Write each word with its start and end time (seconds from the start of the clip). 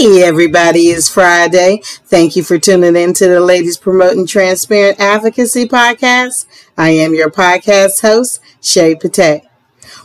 Hey, 0.00 0.22
everybody, 0.22 0.86
it's 0.86 1.10
Friday. 1.10 1.82
Thank 1.84 2.34
you 2.34 2.42
for 2.42 2.58
tuning 2.58 2.96
in 2.96 3.12
to 3.12 3.28
the 3.28 3.38
Ladies 3.38 3.76
Promoting 3.76 4.26
Transparent 4.26 4.98
Advocacy 4.98 5.68
podcast. 5.68 6.46
I 6.78 6.88
am 6.88 7.12
your 7.12 7.30
podcast 7.30 8.00
host, 8.00 8.40
Shay 8.62 8.94
Pate. 8.94 9.42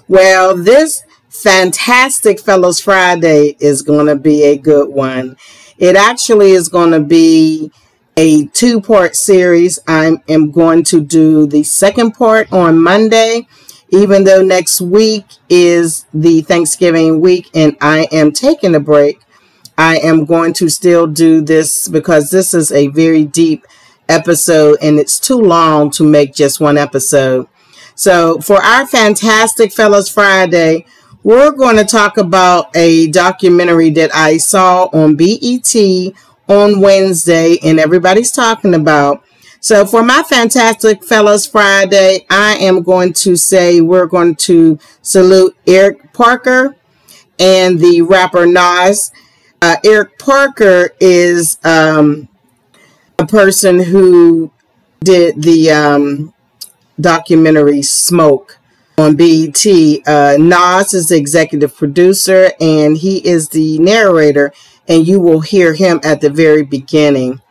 Well, 0.10 0.58
this 0.58 1.06
fantastic 1.30 2.42
Fellows 2.42 2.82
Friday 2.82 3.56
is 3.62 3.84
going 3.84 4.08
to 4.08 4.18
be 4.18 4.44
a 4.44 4.58
good 4.58 4.90
one. 4.90 5.38
It 5.78 5.96
actually 5.96 6.52
is 6.52 6.68
going 6.68 6.92
to 6.92 7.00
be 7.00 7.72
a 8.18 8.48
two 8.48 8.82
part 8.82 9.16
series. 9.16 9.80
I 9.88 10.18
am 10.28 10.52
going 10.52 10.84
to 10.86 11.00
do 11.00 11.48
the 11.48 11.64
second 11.64 12.16
part 12.16 12.52
on 12.52 12.84
Monday, 12.84 13.48
even 13.92 14.26
though 14.26 14.42
next 14.42 14.82
week 14.82 15.24
is 15.48 16.06
the 16.14 16.42
Thanksgiving 16.42 17.22
week 17.22 17.50
and 17.56 17.78
I 17.80 18.10
am 18.12 18.34
taking 18.34 18.76
a 18.76 18.82
break. 18.82 19.22
I 19.78 19.98
am 19.98 20.26
going 20.26 20.54
to 20.54 20.70
still 20.70 21.08
do 21.08 21.42
this 21.42 21.88
because 21.88 22.32
this 22.32 22.54
is 22.54 22.72
a 22.72 22.88
very 22.88 23.26
deep 23.26 23.66
episode 24.08 24.78
and 24.82 25.00
it's 25.00 25.20
too 25.20 25.40
long 25.40 25.92
to 25.92 26.04
make 26.04 26.34
just 26.34 26.60
one 26.60 26.78
episode. 26.78 27.48
So 27.96 28.40
for 28.40 28.62
our 28.62 28.86
fantastic 28.86 29.72
Fellows 29.72 30.10
Friday, 30.10 30.86
we're 31.24 31.52
going 31.52 31.78
to 31.78 31.86
talk 31.86 32.18
about 32.18 32.76
a 32.76 33.08
documentary 33.08 33.90
that 33.92 34.14
I 34.14 34.38
saw 34.38 34.86
on 34.94 35.16
BET 35.16 35.76
on 36.48 36.80
Wednesday 36.82 37.58
and 37.64 37.80
everybody's 37.80 38.32
talking 38.32 38.76
about. 38.76 39.24
So 39.60 39.86
for 39.86 40.04
my 40.04 40.22
fantastic 40.22 41.04
Fellows 41.04 41.48
Friday, 41.48 42.26
I 42.30 42.58
am 42.58 42.84
going 42.84 43.14
to 43.14 43.36
say 43.36 43.82
we're 43.82 44.06
going 44.06 44.36
to 44.36 44.78
salute 45.02 45.56
Eric 45.66 46.14
Parker 46.14 46.76
and 47.40 47.80
the 47.80 48.04
rapper 48.04 48.46
Nas. 48.46 49.12
Uh, 49.62 49.78
Eric 49.84 50.20
Parker 50.20 50.90
is 51.00 51.58
um, 51.64 52.28
a 53.20 53.26
person 53.26 53.82
who 53.82 54.52
did 55.02 55.42
the 55.42 55.72
um, 55.72 56.34
documentary 57.00 57.82
Smoke 57.82 58.60
on 58.98 59.16
BET. 59.16 59.66
Uh, 60.08 60.38
Nas 60.40 60.94
is 60.94 61.10
the 61.10 61.18
executive 61.18 61.76
producer 61.76 62.52
and 62.60 62.98
he 62.98 63.26
is 63.28 63.50
the 63.50 63.80
narrator, 63.80 64.54
and 64.88 65.08
you 65.08 65.20
will 65.20 65.42
hear 65.42 65.74
him 65.74 66.00
at 66.04 66.22
the 66.22 66.30
very 66.30 66.64
beginning. 66.64 67.42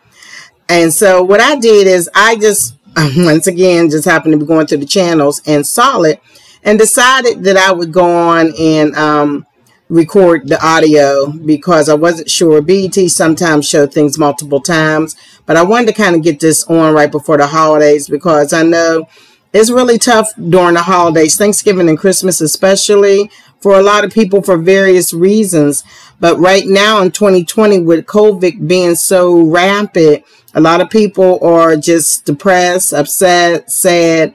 And 0.69 0.92
so, 0.92 1.23
what 1.23 1.41
I 1.41 1.57
did 1.57 1.86
is 1.86 2.09
I 2.14 2.36
just, 2.36 2.77
once 2.97 3.47
again, 3.47 3.91
just 3.91 4.05
happened 4.07 4.33
to 4.33 4.39
be 4.39 4.47
going 4.47 4.67
through 4.67 4.79
the 4.79 4.86
channels 4.86 5.42
and 5.47 5.67
saw 5.67 6.03
it 6.03 6.23
and 6.62 6.79
decided 6.79 7.45
that 7.45 7.57
I 7.57 7.73
would 7.73 7.92
go 7.92 8.05
on 8.05 8.53
and 8.59 8.95
um, 8.97 9.47
record 9.89 10.49
the 10.49 10.67
audio 10.67 11.31
because 11.31 11.89
I 11.89 11.95
wasn't 11.95 12.31
sure. 12.31 12.63
BET 12.63 12.95
sometimes 13.11 13.69
show 13.69 13.87
things 13.87 14.19
multiple 14.19 14.61
times, 14.61 15.17
but 15.47 15.57
I 15.57 15.63
wanted 15.63 15.89
to 15.89 16.03
kind 16.03 16.17
of 16.17 16.23
get 16.23 16.41
this 16.41 16.65
on 16.65 16.95
right 16.95 17.11
before 17.11 17.37
the 17.37 17.47
holidays 17.47 18.09
because 18.09 18.53
I 18.53 18.63
know 18.63 19.07
it's 19.53 19.71
really 19.71 19.99
tough 19.99 20.29
during 20.37 20.75
the 20.75 20.83
holidays, 20.83 21.37
Thanksgiving 21.37 21.89
and 21.89 21.99
Christmas, 21.99 22.41
especially 22.41 23.31
for 23.61 23.79
a 23.79 23.83
lot 23.83 24.05
of 24.05 24.13
people 24.13 24.43
for 24.43 24.57
various 24.57 25.13
reasons. 25.13 25.85
But 26.19 26.39
right 26.39 26.67
now 26.67 27.01
in 27.03 27.13
2020, 27.13 27.81
with 27.81 28.07
COVID 28.07 28.67
being 28.67 28.95
so 28.95 29.43
rampant, 29.43 30.25
a 30.55 30.61
lot 30.61 30.81
of 30.81 30.91
people 30.91 31.39
are 31.45 31.77
just 31.77 32.25
depressed, 32.25 32.93
upset, 32.93 33.71
sad. 33.71 34.35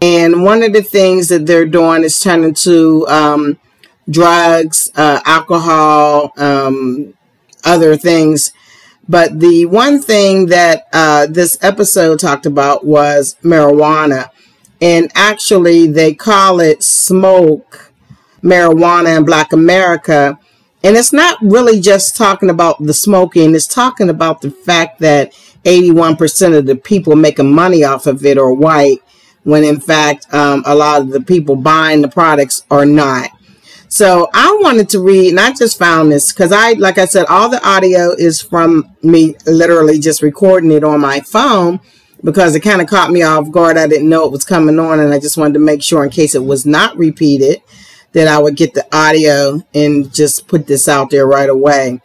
And 0.00 0.42
one 0.42 0.62
of 0.62 0.72
the 0.72 0.82
things 0.82 1.28
that 1.28 1.46
they're 1.46 1.66
doing 1.66 2.04
is 2.04 2.20
turning 2.20 2.54
to 2.54 3.06
um, 3.08 3.58
drugs, 4.08 4.90
uh, 4.96 5.20
alcohol, 5.24 6.32
um, 6.36 7.14
other 7.64 7.96
things. 7.96 8.52
But 9.08 9.40
the 9.40 9.66
one 9.66 10.00
thing 10.00 10.46
that 10.46 10.86
uh, 10.92 11.26
this 11.26 11.56
episode 11.62 12.20
talked 12.20 12.46
about 12.46 12.84
was 12.84 13.36
marijuana. 13.42 14.30
And 14.80 15.10
actually 15.14 15.86
they 15.86 16.14
call 16.14 16.60
it 16.60 16.82
smoke 16.82 17.92
marijuana 18.42 19.16
in 19.16 19.24
black 19.24 19.52
america. 19.52 20.38
And 20.84 20.96
it's 20.96 21.12
not 21.12 21.38
really 21.42 21.80
just 21.80 22.16
talking 22.16 22.50
about 22.50 22.80
the 22.80 22.94
smoking. 22.94 23.54
It's 23.54 23.66
talking 23.66 24.08
about 24.08 24.42
the 24.42 24.50
fact 24.50 25.00
that 25.00 25.32
81% 25.64 26.56
of 26.56 26.66
the 26.66 26.76
people 26.76 27.16
making 27.16 27.52
money 27.52 27.82
off 27.82 28.06
of 28.06 28.24
it 28.24 28.38
are 28.38 28.52
white 28.52 29.02
when 29.42 29.64
in 29.64 29.80
fact 29.80 30.32
um, 30.32 30.62
a 30.66 30.74
lot 30.74 31.00
of 31.00 31.10
the 31.10 31.20
people 31.20 31.56
buying 31.56 32.02
the 32.02 32.08
products 32.08 32.62
are 32.70 32.86
not 32.86 33.30
so 33.88 34.28
i 34.34 34.58
wanted 34.62 34.88
to 34.88 35.00
read 35.00 35.30
and 35.30 35.40
i 35.40 35.52
just 35.52 35.78
found 35.78 36.12
this 36.12 36.32
because 36.32 36.52
i 36.52 36.72
like 36.74 36.98
i 36.98 37.04
said 37.04 37.26
all 37.26 37.48
the 37.48 37.66
audio 37.66 38.10
is 38.12 38.40
from 38.40 38.94
me 39.02 39.34
literally 39.46 39.98
just 39.98 40.22
recording 40.22 40.70
it 40.70 40.84
on 40.84 41.00
my 41.00 41.20
phone 41.20 41.80
because 42.24 42.54
it 42.54 42.60
kind 42.60 42.80
of 42.80 42.88
caught 42.88 43.10
me 43.10 43.22
off 43.22 43.50
guard. 43.50 43.76
I 43.76 43.86
didn't 43.86 44.08
know 44.08 44.24
it 44.24 44.32
was 44.32 44.44
coming 44.44 44.78
on, 44.78 45.00
and 45.00 45.12
I 45.12 45.18
just 45.18 45.36
wanted 45.36 45.54
to 45.54 45.60
make 45.60 45.82
sure, 45.82 46.04
in 46.04 46.10
case 46.10 46.34
it 46.34 46.44
was 46.44 46.66
not 46.66 46.96
repeated, 46.96 47.62
that 48.12 48.28
I 48.28 48.38
would 48.38 48.56
get 48.56 48.74
the 48.74 48.86
audio 48.92 49.62
and 49.74 50.12
just 50.12 50.48
put 50.48 50.66
this 50.66 50.88
out 50.88 51.10
there 51.10 51.26
right 51.26 51.48
away. 51.48 52.00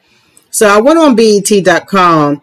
So 0.51 0.67
I 0.67 0.81
went 0.81 0.99
on 0.99 1.15
BET.com 1.15 2.41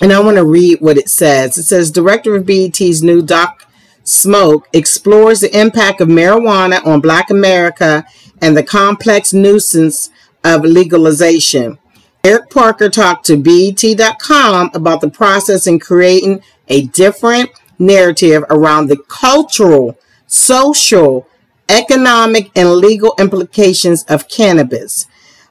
and 0.00 0.12
I 0.12 0.20
want 0.20 0.36
to 0.36 0.44
read 0.44 0.80
what 0.80 0.96
it 0.96 1.10
says. 1.10 1.58
It 1.58 1.64
says, 1.64 1.90
Director 1.90 2.36
of 2.36 2.46
BET's 2.46 3.02
new 3.02 3.20
doc 3.20 3.66
Smoke 4.02 4.66
explores 4.72 5.40
the 5.40 5.56
impact 5.56 6.00
of 6.00 6.08
marijuana 6.08 6.84
on 6.86 7.00
Black 7.00 7.30
America 7.30 8.04
and 8.40 8.56
the 8.56 8.62
complex 8.62 9.32
nuisance 9.32 10.10
of 10.44 10.64
legalization. 10.64 11.78
Eric 12.24 12.50
Parker 12.50 12.90
talked 12.90 13.24
to 13.26 13.36
BET.com 13.36 14.70
about 14.74 15.00
the 15.00 15.10
process 15.10 15.66
in 15.66 15.78
creating 15.78 16.42
a 16.68 16.86
different 16.86 17.50
narrative 17.78 18.44
around 18.50 18.86
the 18.86 18.98
cultural, 19.08 19.98
social, 20.26 21.26
economic, 21.68 22.50
and 22.54 22.72
legal 22.72 23.14
implications 23.18 24.04
of 24.04 24.28
cannabis. 24.28 25.06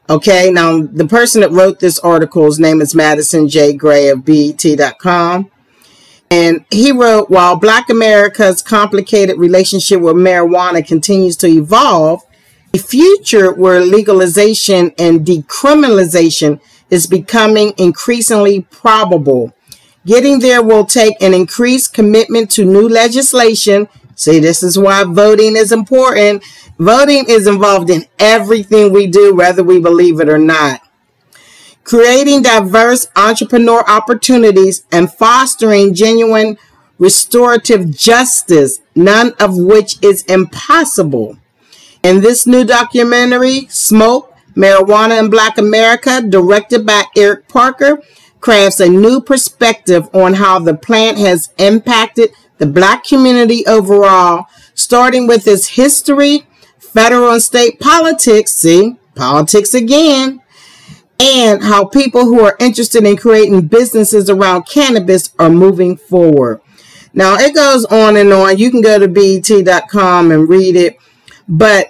Okay, 0.09 0.51
now 0.51 0.81
the 0.81 1.07
person 1.07 1.41
that 1.41 1.51
wrote 1.51 1.79
this 1.79 1.99
article's 1.99 2.59
name 2.59 2.81
is 2.81 2.95
Madison 2.95 3.47
J. 3.47 3.73
Gray 3.73 4.09
of 4.09 4.25
BET.com. 4.25 5.51
And 6.31 6.65
he 6.71 6.91
wrote, 6.91 7.29
while 7.29 7.55
Black 7.55 7.89
America's 7.89 8.61
complicated 8.61 9.39
relationship 9.39 10.01
with 10.01 10.15
marijuana 10.15 10.85
continues 10.85 11.35
to 11.37 11.47
evolve, 11.47 12.21
a 12.73 12.77
future 12.77 13.51
where 13.51 13.81
legalization 13.81 14.91
and 14.97 15.25
decriminalization 15.25 16.61
is 16.89 17.07
becoming 17.07 17.73
increasingly 17.77 18.61
probable. 18.69 19.53
Getting 20.05 20.39
there 20.39 20.63
will 20.63 20.85
take 20.85 21.21
an 21.21 21.33
increased 21.33 21.93
commitment 21.93 22.51
to 22.51 22.65
new 22.65 22.87
legislation. 22.87 23.87
See, 24.15 24.39
this 24.39 24.63
is 24.63 24.77
why 24.77 25.03
voting 25.03 25.55
is 25.55 25.71
important. 25.71 26.43
Voting 26.77 27.25
is 27.27 27.47
involved 27.47 27.89
in 27.89 28.05
everything 28.17 28.91
we 28.91 29.07
do, 29.07 29.35
whether 29.35 29.63
we 29.63 29.79
believe 29.79 30.19
it 30.19 30.29
or 30.29 30.37
not. 30.37 30.81
Creating 31.83 32.41
diverse 32.43 33.07
entrepreneur 33.15 33.83
opportunities 33.87 34.83
and 34.91 35.11
fostering 35.11 35.93
genuine 35.93 36.57
restorative 36.99 37.95
justice, 37.95 38.79
none 38.95 39.33
of 39.39 39.57
which 39.57 39.97
is 40.03 40.23
impossible. 40.23 41.37
In 42.01 42.21
this 42.21 42.47
new 42.47 42.63
documentary, 42.63 43.67
Smoke, 43.67 44.33
Marijuana 44.55 45.19
in 45.19 45.29
Black 45.29 45.57
America, 45.57 46.21
directed 46.21 46.85
by 46.85 47.03
Eric 47.17 47.47
Parker, 47.49 48.01
crafts 48.39 48.79
a 48.79 48.87
new 48.87 49.19
perspective 49.21 50.07
on 50.13 50.35
how 50.35 50.59
the 50.59 50.75
plant 50.75 51.17
has 51.17 51.53
impacted 51.57 52.31
the 52.57 52.65
black 52.65 53.03
community 53.03 53.65
overall, 53.67 54.45
starting 54.73 55.27
with 55.27 55.45
its 55.45 55.67
history, 55.67 56.45
federal 56.77 57.31
and 57.31 57.41
state 57.41 57.79
politics, 57.79 58.51
see, 58.51 58.95
politics 59.15 59.73
again, 59.73 60.41
and 61.19 61.63
how 61.63 61.83
people 61.83 62.25
who 62.25 62.39
are 62.39 62.55
interested 62.61 63.03
in 63.03 63.17
creating 63.17 63.67
businesses 63.67 64.29
around 64.29 64.63
cannabis 64.63 65.33
are 65.37 65.49
moving 65.49 65.97
forward. 65.97 66.61
Now, 67.13 67.35
it 67.35 67.53
goes 67.53 67.83
on 67.85 68.15
and 68.15 68.31
on. 68.31 68.57
You 68.57 68.71
can 68.71 68.81
go 68.81 68.99
to 68.99 69.07
BET.com 69.07 70.31
and 70.31 70.47
read 70.47 70.75
it, 70.77 70.97
but 71.49 71.87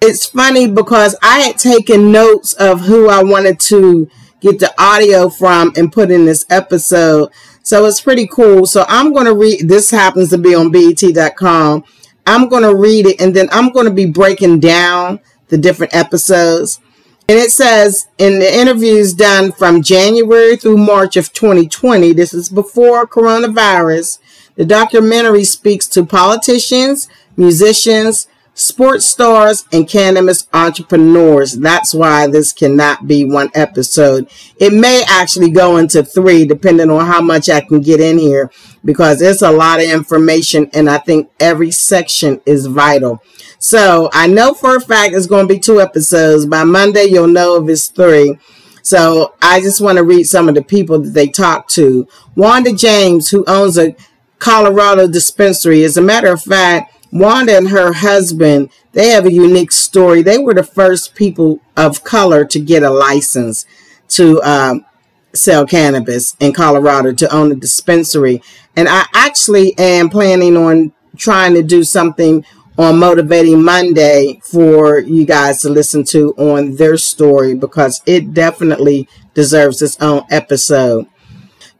it's 0.00 0.24
funny 0.26 0.68
because 0.68 1.16
I 1.22 1.40
had 1.40 1.58
taken 1.58 2.10
notes 2.10 2.54
of 2.54 2.80
who 2.80 3.08
I 3.08 3.22
wanted 3.22 3.60
to 3.60 4.08
get 4.40 4.58
the 4.58 4.72
audio 4.80 5.28
from 5.28 5.72
and 5.76 5.92
put 5.92 6.10
in 6.10 6.24
this 6.24 6.46
episode. 6.50 7.30
So 7.62 7.84
it's 7.84 8.00
pretty 8.00 8.26
cool. 8.26 8.66
So 8.66 8.84
I'm 8.88 9.12
going 9.12 9.26
to 9.26 9.34
read, 9.34 9.68
this 9.68 9.90
happens 9.90 10.30
to 10.30 10.38
be 10.38 10.54
on 10.54 10.72
BET.com. 10.72 11.84
I'm 12.26 12.48
going 12.48 12.62
to 12.62 12.74
read 12.74 13.06
it 13.06 13.20
and 13.20 13.34
then 13.34 13.48
I'm 13.52 13.70
going 13.70 13.86
to 13.86 13.92
be 13.92 14.06
breaking 14.06 14.60
down 14.60 15.20
the 15.48 15.58
different 15.58 15.94
episodes. 15.94 16.80
And 17.28 17.38
it 17.38 17.50
says 17.52 18.08
in 18.18 18.40
the 18.40 18.52
interviews 18.52 19.14
done 19.14 19.52
from 19.52 19.82
January 19.82 20.56
through 20.56 20.78
March 20.78 21.16
of 21.16 21.32
2020, 21.32 22.12
this 22.12 22.34
is 22.34 22.48
before 22.48 23.06
coronavirus, 23.06 24.18
the 24.56 24.64
documentary 24.64 25.44
speaks 25.44 25.86
to 25.88 26.04
politicians, 26.04 27.08
musicians, 27.36 28.26
sports 28.54 29.06
stars, 29.06 29.64
and 29.72 29.88
cannabis 29.88 30.46
entrepreneurs. 30.52 31.52
That's 31.52 31.94
why 31.94 32.26
this 32.26 32.52
cannot 32.52 33.06
be 33.06 33.24
one 33.24 33.50
episode. 33.54 34.28
It 34.58 34.72
may 34.72 35.04
actually 35.08 35.50
go 35.50 35.78
into 35.78 36.02
three, 36.02 36.44
depending 36.44 36.90
on 36.90 37.06
how 37.06 37.20
much 37.20 37.48
I 37.48 37.60
can 37.60 37.80
get 37.80 38.00
in 38.00 38.18
here, 38.18 38.50
because 38.84 39.22
it's 39.22 39.42
a 39.42 39.50
lot 39.50 39.80
of 39.80 39.90
information, 39.90 40.70
and 40.74 40.88
I 40.88 40.98
think 40.98 41.30
every 41.40 41.70
section 41.70 42.40
is 42.44 42.66
vital. 42.66 43.22
So 43.58 44.10
I 44.12 44.26
know 44.26 44.54
for 44.54 44.76
a 44.76 44.80
fact 44.80 45.14
it's 45.14 45.26
going 45.26 45.46
to 45.46 45.54
be 45.54 45.60
two 45.60 45.80
episodes. 45.80 46.46
By 46.46 46.64
Monday, 46.64 47.04
you'll 47.04 47.28
know 47.28 47.62
if 47.62 47.68
it's 47.68 47.88
three. 47.88 48.38
So 48.82 49.34
I 49.40 49.60
just 49.60 49.80
want 49.80 49.98
to 49.98 50.04
read 50.04 50.24
some 50.24 50.48
of 50.48 50.56
the 50.56 50.62
people 50.62 50.98
that 50.98 51.10
they 51.10 51.28
talked 51.28 51.70
to. 51.74 52.08
Wanda 52.34 52.72
James, 52.72 53.30
who 53.30 53.44
owns 53.46 53.78
a 53.78 53.94
Colorado 54.40 55.06
dispensary. 55.06 55.84
As 55.84 55.96
a 55.96 56.02
matter 56.02 56.32
of 56.32 56.42
fact, 56.42 56.92
Wanda 57.12 57.56
and 57.56 57.68
her 57.68 57.92
husband, 57.92 58.70
they 58.92 59.10
have 59.10 59.26
a 59.26 59.32
unique 59.32 59.70
story. 59.70 60.22
They 60.22 60.38
were 60.38 60.54
the 60.54 60.64
first 60.64 61.14
people 61.14 61.60
of 61.76 62.02
color 62.02 62.44
to 62.46 62.58
get 62.58 62.82
a 62.82 62.90
license 62.90 63.66
to 64.08 64.42
um, 64.42 64.86
sell 65.34 65.66
cannabis 65.66 66.36
in 66.40 66.52
Colorado 66.52 67.12
to 67.12 67.34
own 67.34 67.52
a 67.52 67.54
dispensary. 67.54 68.42
And 68.76 68.88
I 68.88 69.04
actually 69.14 69.78
am 69.78 70.08
planning 70.08 70.56
on 70.56 70.92
trying 71.16 71.54
to 71.54 71.62
do 71.62 71.84
something 71.84 72.44
on 72.78 72.98
Motivating 72.98 73.62
Monday 73.62 74.40
for 74.42 74.98
you 74.98 75.26
guys 75.26 75.60
to 75.60 75.68
listen 75.68 76.04
to 76.04 76.32
on 76.38 76.76
their 76.76 76.96
story 76.96 77.54
because 77.54 78.00
it 78.06 78.32
definitely 78.32 79.06
deserves 79.34 79.82
its 79.82 80.00
own 80.00 80.24
episode. 80.30 81.06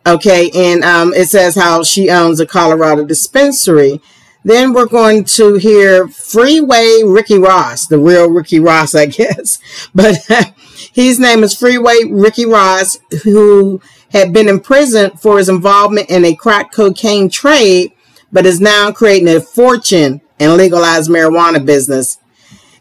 Okay, 0.07 0.51
and 0.55 0.83
um, 0.83 1.15
it 1.15 1.29
says 1.29 1.55
how 1.55 1.83
she 1.83 2.11
owns 2.11 2.41
a 2.41 2.47
Colorado 2.47 3.05
dispensary. 3.05 4.01
Then 4.45 4.73
we're 4.73 4.87
going 4.87 5.25
to 5.25 5.55
hear 5.55 6.09
Freeway 6.09 7.03
Ricky 7.05 7.39
Ross, 7.39 7.87
the 7.87 7.99
real 7.99 8.31
Ricky 8.31 8.59
Ross, 8.61 8.95
I 8.95 9.07
guess. 9.19 9.59
But 9.95 10.17
his 10.93 11.19
name 11.21 11.45
is 11.45 11.55
Freeway 11.55 12.05
Ricky 12.11 12.47
Ross, 12.47 12.99
who 13.23 13.81
had 14.11 14.33
been 14.33 14.49
in 14.49 14.61
prison 14.61 15.13
for 15.17 15.39
his 15.39 15.49
involvement 15.49 16.11
in 16.11 16.25
a 16.25 16.35
crack 16.35 16.73
cocaine 16.73 17.29
trade, 17.29 17.93
but 18.33 18.47
is 18.47 18.61
now 18.61 18.91
creating 18.91 19.29
a 19.29 19.41
fortune 19.41 20.21
in 20.39 20.57
legalized 20.57 21.11
marijuana 21.11 21.65
business. 21.65 22.19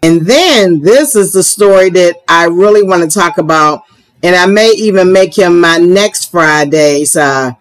And 0.03 0.21
then 0.21 0.81
this 0.81 1.15
is 1.15 1.31
the 1.31 1.43
story 1.43 1.89
that 1.91 2.15
I 2.27 2.45
really 2.45 2.81
want 2.81 3.03
to 3.03 3.19
talk 3.19 3.37
about 3.37 3.83
and 4.23 4.35
I 4.35 4.45
may 4.45 4.71
even 4.71 5.11
make 5.11 5.37
him 5.37 5.59
my 5.59 5.77
next 5.77 6.29
Friday's 6.31 7.15
uh, 7.15 7.53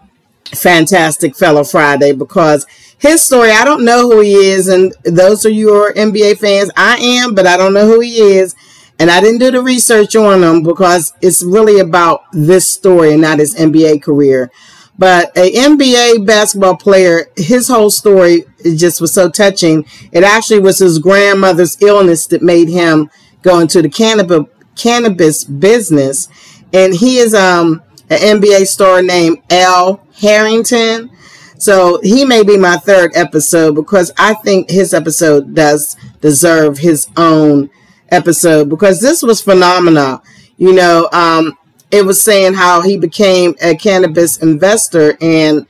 Fantastic 0.55 1.37
Fellow 1.37 1.65
Friday 1.65 2.13
because 2.13 2.67
his 2.99 3.23
story, 3.23 3.51
I 3.51 3.65
don't 3.65 3.85
know 3.85 4.11
who 4.11 4.21
he 4.21 4.35
is. 4.35 4.69
And 4.69 4.95
those 5.05 5.45
of 5.45 5.53
you 5.53 5.69
who 5.69 5.83
are 5.83 5.93
NBA 5.93 6.39
fans, 6.39 6.71
I 6.77 6.99
am, 6.99 7.35
but 7.35 7.47
I 7.47 7.57
don't 7.57 7.75
know 7.75 7.87
who 7.87 8.01
he 8.01 8.19
is. 8.19 8.55
And 8.99 9.11
I 9.11 9.21
didn't 9.21 9.39
do 9.39 9.51
the 9.51 9.63
research 9.63 10.15
on 10.15 10.43
him 10.43 10.63
because 10.63 11.15
it's 11.23 11.43
really 11.43 11.81
about 11.81 12.25
this 12.33 12.69
story 12.69 13.13
and 13.13 13.23
not 13.23 13.39
his 13.39 13.55
NBA 13.55 14.03
career. 14.03 14.51
But 14.99 15.35
a 15.35 15.51
NBA 15.51 16.27
basketball 16.27 16.77
player, 16.77 17.31
his 17.35 17.69
whole 17.69 17.91
story 17.91 18.45
just 18.63 19.01
was 19.01 19.15
so 19.15 19.31
touching. 19.31 19.87
It 20.13 20.23
actually 20.23 20.59
was 20.61 20.81
his 20.81 20.99
grandmother's 20.99 21.81
illness 21.81 22.27
that 22.27 22.43
made 22.43 22.69
him 22.69 23.09
go 23.41 23.61
into 23.61 23.81
the 23.81 23.89
cannabis 23.89 24.45
cannabis 24.77 25.45
business, 25.45 26.29
and 26.75 26.95
he 26.95 27.17
is 27.17 27.33
um 27.35 27.83
an 28.11 28.41
NBA 28.41 28.67
star 28.67 29.01
named 29.01 29.39
Al 29.51 30.05
Harrington. 30.21 31.11
So 31.59 32.01
he 32.03 32.25
may 32.25 32.43
be 32.43 32.59
my 32.59 32.77
third 32.77 33.13
episode 33.15 33.75
because 33.75 34.13
I 34.19 34.35
think 34.35 34.71
his 34.71 34.93
episode 34.93 35.55
does 35.55 35.97
deserve 36.21 36.79
his 36.79 37.09
own 37.17 37.71
episode 38.11 38.69
because 38.69 39.01
this 39.01 39.23
was 39.23 39.41
phenomenal. 39.41 40.23
You 40.57 40.73
know, 40.73 41.09
um, 41.13 41.57
it 41.91 42.05
was 42.05 42.23
saying 42.23 42.55
how 42.55 42.83
he 42.83 42.97
became 42.97 43.55
a 43.63 43.75
cannabis 43.75 44.37
investor 44.39 45.17
and 45.21 45.67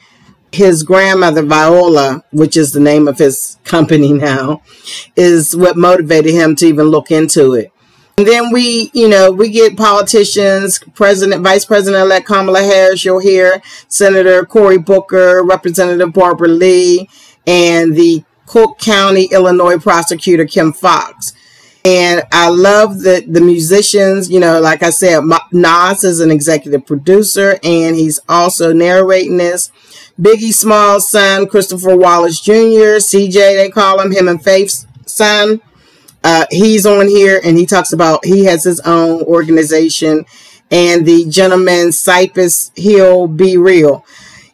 his 0.52 0.82
grandmother 0.82 1.42
Viola, 1.42 2.24
which 2.32 2.56
is 2.56 2.72
the 2.72 2.80
name 2.80 3.06
of 3.06 3.18
his 3.18 3.58
company 3.64 4.12
now, 4.12 4.62
is 5.16 5.56
what 5.56 5.76
motivated 5.76 6.32
him 6.32 6.56
to 6.56 6.66
even 6.66 6.86
look 6.86 7.10
into 7.10 7.54
it. 7.54 7.72
And 8.20 8.28
then 8.28 8.52
we, 8.52 8.90
you 8.92 9.08
know, 9.08 9.32
we 9.32 9.48
get 9.48 9.78
politicians, 9.78 10.78
President, 10.92 11.42
Vice 11.42 11.64
President 11.64 12.02
elect 12.02 12.26
Kamala 12.26 12.60
Harris, 12.60 13.02
you'll 13.02 13.18
hear 13.18 13.62
Senator 13.88 14.44
Cory 14.44 14.76
Booker, 14.76 15.42
Representative 15.42 16.12
Barbara 16.12 16.48
Lee, 16.48 17.08
and 17.46 17.96
the 17.96 18.22
Cook 18.44 18.78
County, 18.78 19.30
Illinois 19.32 19.78
prosecutor 19.78 20.44
Kim 20.44 20.74
Foxx. 20.74 21.32
And 21.82 22.22
I 22.30 22.50
love 22.50 23.00
the, 23.00 23.24
the 23.26 23.40
musicians, 23.40 24.28
you 24.28 24.38
know, 24.38 24.60
like 24.60 24.82
I 24.82 24.90
said, 24.90 25.22
Nas 25.50 26.04
is 26.04 26.20
an 26.20 26.30
executive 26.30 26.84
producer 26.84 27.58
and 27.64 27.96
he's 27.96 28.20
also 28.28 28.74
narrating 28.74 29.38
this. 29.38 29.72
Biggie 30.20 30.52
Small's 30.52 31.08
son, 31.08 31.46
Christopher 31.46 31.96
Wallace 31.96 32.38
Jr., 32.38 33.00
CJ, 33.00 33.32
they 33.32 33.70
call 33.70 33.98
him, 33.98 34.12
him 34.12 34.28
and 34.28 34.44
Faith's 34.44 34.86
son 35.06 35.62
uh, 36.22 36.46
he's 36.50 36.86
on 36.86 37.08
here 37.08 37.40
and 37.42 37.56
he 37.56 37.66
talks 37.66 37.92
about 37.92 38.24
he 38.24 38.44
has 38.44 38.64
his 38.64 38.80
own 38.80 39.22
organization 39.22 40.24
and 40.70 41.04
the 41.04 41.24
gentleman 41.26 41.92
Cypress 41.92 42.70
Hill 42.76 43.26
B-Real. 43.26 44.04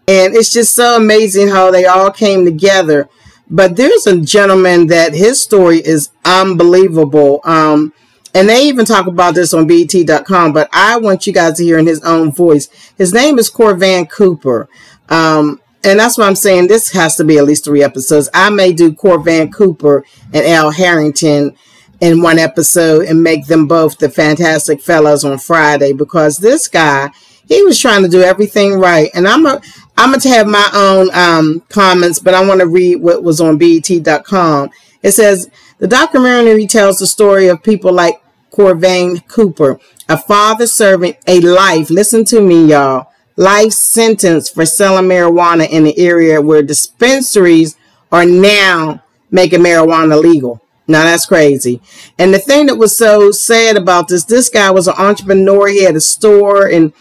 And 0.09 0.35
it's 0.35 0.53
just 0.53 0.75
so 0.75 0.97
amazing 0.97 1.49
how 1.49 1.71
they 1.71 1.85
all 1.85 2.11
came 2.11 2.45
together. 2.45 3.09
But 3.49 3.77
there's 3.77 4.07
a 4.07 4.21
gentleman 4.21 4.87
that 4.89 5.15
his 5.15 5.43
story 5.43 5.79
is 5.79 6.11
unbelievable. 6.25 7.41
Um, 7.45 7.93
and 8.35 8.49
they 8.49 8.69
even 8.69 8.85
talk 8.85 9.07
about 9.07 9.35
this 9.35 9.55
on 9.55 9.67
BET.com, 9.67 10.53
but 10.53 10.69
I 10.73 10.99
want 10.99 11.27
you 11.27 11.33
guys 11.33 11.57
to 11.57 11.65
hear 11.65 11.79
in 11.79 11.87
his 11.87 12.03
own 12.03 12.33
voice. 12.33 12.69
His 12.99 13.13
name 13.13 13.39
is 13.39 13.51
Corvain 13.51 14.11
Cooper. 14.11 14.69
Um, 15.09 15.61
and 15.87 16.01
that's 16.01 16.19
what 16.19 16.27
I'm 16.27 16.35
saying. 16.35 16.67
This 16.67 16.91
has 16.93 17.15
to 17.17 17.25
be 17.25 17.39
at 17.39 17.45
least 17.45 17.65
three 17.65 17.83
episodes. 17.85 18.29
I 18.35 18.51
may 18.51 18.73
do 18.73 18.91
Corvain 18.91 19.53
Cooper 19.53 20.05
and 20.35 20.45
Al 20.45 20.73
Harrington 20.73 21.57
in 22.01 22.21
one 22.21 22.41
episode 22.41 23.07
and 23.07 23.23
make 23.23 23.47
them 23.47 23.69
both 23.69 23.97
the 23.99 24.11
fantastic 24.11 24.81
fellows 24.81 25.25
on 25.25 25.39
Friday 25.39 25.93
because 25.93 26.39
this 26.39 26.67
guy, 26.67 27.11
he 27.47 27.63
was 27.63 27.79
trying 27.79 28.03
to 28.03 28.09
do 28.09 28.21
everything 28.21 28.81
right. 28.81 29.11
And 29.15 29.29
I'm 29.29 29.47
a, 29.47 29.63
I'm 29.97 30.11
going 30.11 30.21
to 30.21 30.29
have 30.31 30.49
my 30.49 30.69
own 30.75 31.09
um, 31.15 31.63
comments, 31.69 32.19
but 32.19 32.35
I 32.35 32.45
want 32.45 32.61
to 32.61 32.67
read 32.67 32.97
what 32.97 33.23
was 33.23 33.41
on 33.41 33.57
BET.com. 33.57 34.71
It 35.03 35.13
says 35.13 35.49
the 35.79 35.87
documentary 35.87 36.67
tells 36.67 36.99
the 36.99 37.07
story 37.07 37.47
of 37.47 37.63
people 37.63 37.93
like 37.93 38.21
Corvain 38.51 39.25
Cooper, 39.29 39.79
a 40.09 40.19
father 40.19 40.67
serving 40.67 41.15
a 41.29 41.41
life. 41.41 41.91
Listen 41.91 42.25
to 42.25 42.41
me, 42.41 42.71
y'all 42.71 43.07
life 43.37 43.73
sentence 43.73 44.49
for 44.49 44.65
selling 44.67 45.07
marijuana 45.07 45.69
in 45.69 45.85
the 45.85 45.99
area 45.99 46.41
where 46.41 46.63
dispensaries 46.63 47.77
are 48.11 48.25
now 48.25 49.03
making 49.31 49.61
marijuana 49.61 50.21
legal. 50.21 50.63
Now 50.89 51.03
that's 51.03 51.27
crazy. 51.27 51.81
And 52.19 52.33
the 52.33 52.39
thing 52.39 52.67
that 52.67 52.77
was 52.77 52.97
so 52.97 53.31
sad 53.31 53.77
about 53.77 54.09
this, 54.09 54.25
this 54.25 54.49
guy 54.49 54.71
was 54.71 54.87
an 54.87 54.95
entrepreneur. 54.97 55.69
He 55.69 55.83
had 55.83 55.97
a 55.97 56.01
store 56.01 56.69
and 56.69 56.93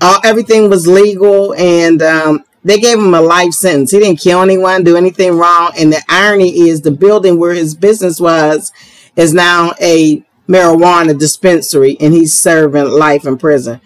all, 0.00 0.20
everything 0.24 0.70
was 0.70 0.86
legal. 0.86 1.52
And 1.54 2.00
um, 2.02 2.44
they 2.64 2.78
gave 2.78 2.98
him 2.98 3.14
a 3.14 3.20
life 3.20 3.52
sentence. 3.52 3.90
He 3.90 3.98
didn't 3.98 4.20
kill 4.20 4.42
anyone, 4.42 4.84
do 4.84 4.96
anything 4.96 5.36
wrong. 5.36 5.72
And 5.76 5.92
the 5.92 6.02
irony 6.08 6.68
is 6.68 6.82
the 6.82 6.92
building 6.92 7.38
where 7.38 7.52
his 7.52 7.74
business 7.74 8.20
was 8.20 8.72
is 9.16 9.34
now 9.34 9.74
a 9.80 10.24
marijuana 10.48 11.18
dispensary 11.18 11.96
and 12.00 12.14
he's 12.14 12.32
serving 12.32 12.88
life 12.88 13.26
in 13.26 13.38
prison. 13.38 13.80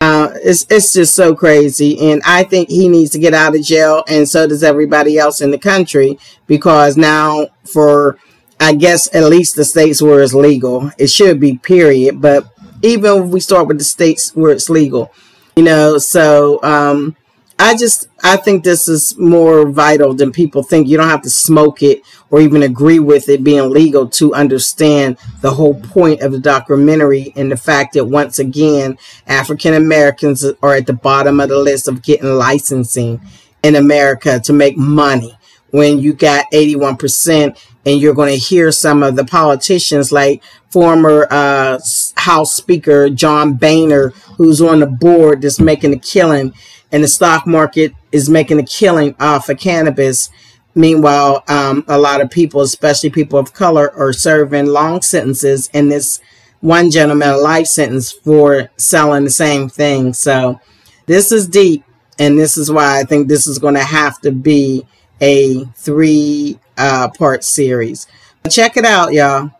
Uh, 0.00 0.30
it's 0.42 0.64
it's 0.70 0.94
just 0.94 1.14
so 1.14 1.34
crazy, 1.34 2.10
and 2.10 2.22
I 2.24 2.42
think 2.44 2.70
he 2.70 2.88
needs 2.88 3.10
to 3.10 3.18
get 3.18 3.34
out 3.34 3.54
of 3.54 3.62
jail, 3.62 4.02
and 4.08 4.26
so 4.26 4.46
does 4.46 4.62
everybody 4.62 5.18
else 5.18 5.42
in 5.42 5.50
the 5.50 5.58
country 5.58 6.18
because 6.46 6.96
now 6.96 7.48
for 7.64 8.16
I 8.58 8.74
guess 8.74 9.14
at 9.14 9.24
least 9.24 9.56
the 9.56 9.64
states 9.64 10.00
where 10.00 10.22
it's 10.22 10.32
legal, 10.32 10.90
it 10.96 11.08
should 11.08 11.38
be 11.38 11.58
period. 11.58 12.20
But 12.20 12.46
even 12.82 13.24
if 13.24 13.28
we 13.28 13.40
start 13.40 13.68
with 13.68 13.76
the 13.76 13.84
states 13.84 14.34
where 14.34 14.52
it's 14.52 14.70
legal, 14.70 15.12
you 15.54 15.62
know, 15.64 15.98
so 15.98 16.62
um, 16.62 17.14
I 17.62 17.76
just 17.76 18.08
I 18.24 18.38
think 18.38 18.64
this 18.64 18.88
is 18.88 19.18
more 19.18 19.68
vital 19.68 20.14
than 20.14 20.32
people 20.32 20.62
think. 20.62 20.88
You 20.88 20.96
don't 20.96 21.10
have 21.10 21.20
to 21.22 21.30
smoke 21.30 21.82
it 21.82 22.00
or 22.30 22.40
even 22.40 22.62
agree 22.62 22.98
with 22.98 23.28
it 23.28 23.44
being 23.44 23.68
legal 23.68 24.08
to 24.08 24.32
understand 24.32 25.18
the 25.42 25.50
whole 25.50 25.78
point 25.78 26.22
of 26.22 26.32
the 26.32 26.38
documentary 26.38 27.34
and 27.36 27.52
the 27.52 27.58
fact 27.58 27.92
that 27.92 28.06
once 28.06 28.38
again 28.38 28.96
African 29.26 29.74
Americans 29.74 30.42
are 30.62 30.74
at 30.74 30.86
the 30.86 30.94
bottom 30.94 31.38
of 31.38 31.50
the 31.50 31.58
list 31.58 31.86
of 31.86 32.02
getting 32.02 32.34
licensing 32.38 33.20
in 33.62 33.76
America 33.76 34.40
to 34.40 34.54
make 34.54 34.78
money 34.78 35.36
when 35.68 35.98
you 35.98 36.14
got 36.14 36.46
81% 36.54 37.62
and 37.84 38.00
you're 38.00 38.14
going 38.14 38.32
to 38.32 38.38
hear 38.38 38.72
some 38.72 39.02
of 39.02 39.16
the 39.16 39.24
politicians 39.24 40.10
like 40.10 40.42
former 40.70 41.26
uh, 41.30 41.78
House 42.16 42.54
Speaker 42.54 43.10
John 43.10 43.54
Boehner, 43.54 44.10
who's 44.38 44.62
on 44.62 44.80
the 44.80 44.86
board 44.86 45.42
that's 45.42 45.60
making 45.60 45.92
a 45.92 45.98
killing 45.98 46.54
and 46.92 47.02
the 47.04 47.08
stock 47.08 47.46
market 47.46 47.92
is 48.12 48.28
making 48.28 48.58
a 48.58 48.64
killing 48.64 49.14
off 49.20 49.48
of 49.48 49.58
cannabis 49.58 50.30
Meanwhile, 50.74 51.42
um, 51.48 51.84
a 51.88 51.98
lot 51.98 52.20
of 52.20 52.30
people, 52.30 52.60
especially 52.60 53.10
people 53.10 53.38
of 53.38 53.52
color, 53.52 53.92
are 53.96 54.12
serving 54.12 54.66
long 54.66 55.02
sentences 55.02 55.68
in 55.72 55.88
this 55.88 56.20
one 56.60 56.90
gentleman 56.90 57.30
a 57.30 57.36
life 57.36 57.66
sentence 57.66 58.12
for 58.12 58.70
selling 58.76 59.24
the 59.24 59.30
same 59.30 59.68
thing. 59.68 60.12
So 60.12 60.60
this 61.06 61.32
is 61.32 61.48
deep, 61.48 61.84
and 62.18 62.38
this 62.38 62.56
is 62.56 62.70
why 62.70 63.00
I 63.00 63.04
think 63.04 63.26
this 63.26 63.46
is 63.46 63.58
going 63.58 63.74
to 63.74 63.82
have 63.82 64.20
to 64.20 64.30
be 64.30 64.86
a 65.20 65.64
three 65.74 66.58
uh, 66.78 67.08
part 67.18 67.42
series. 67.42 68.06
Check 68.48 68.76
it 68.76 68.84
out, 68.84 69.12
y'all. 69.12 69.50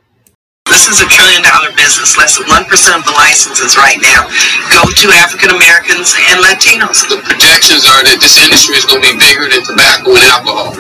This 0.67 0.89
is 0.89 1.01
a 1.03 1.09
trillion 1.09 1.43
dollar 1.91 2.07
business. 2.07 2.17
Less 2.17 2.39
than 2.39 2.47
1% 2.47 2.99
of 2.99 3.05
the 3.05 3.15
licenses 3.19 3.77
right 3.77 3.99
now 4.03 4.27
go 4.71 4.87
to 4.87 5.07
African 5.11 5.51
Americans 5.51 6.15
and 6.31 6.39
Latinos. 6.43 7.03
The 7.09 7.19
projections 7.23 7.87
are 7.87 8.03
that 8.07 8.19
this 8.21 8.39
industry 8.39 8.77
is 8.77 8.87
going 8.87 9.03
to 9.03 9.09
be 9.11 9.19
bigger 9.19 9.51
than 9.51 9.63
tobacco 9.67 10.15
and 10.15 10.29
alcohol 10.31 10.71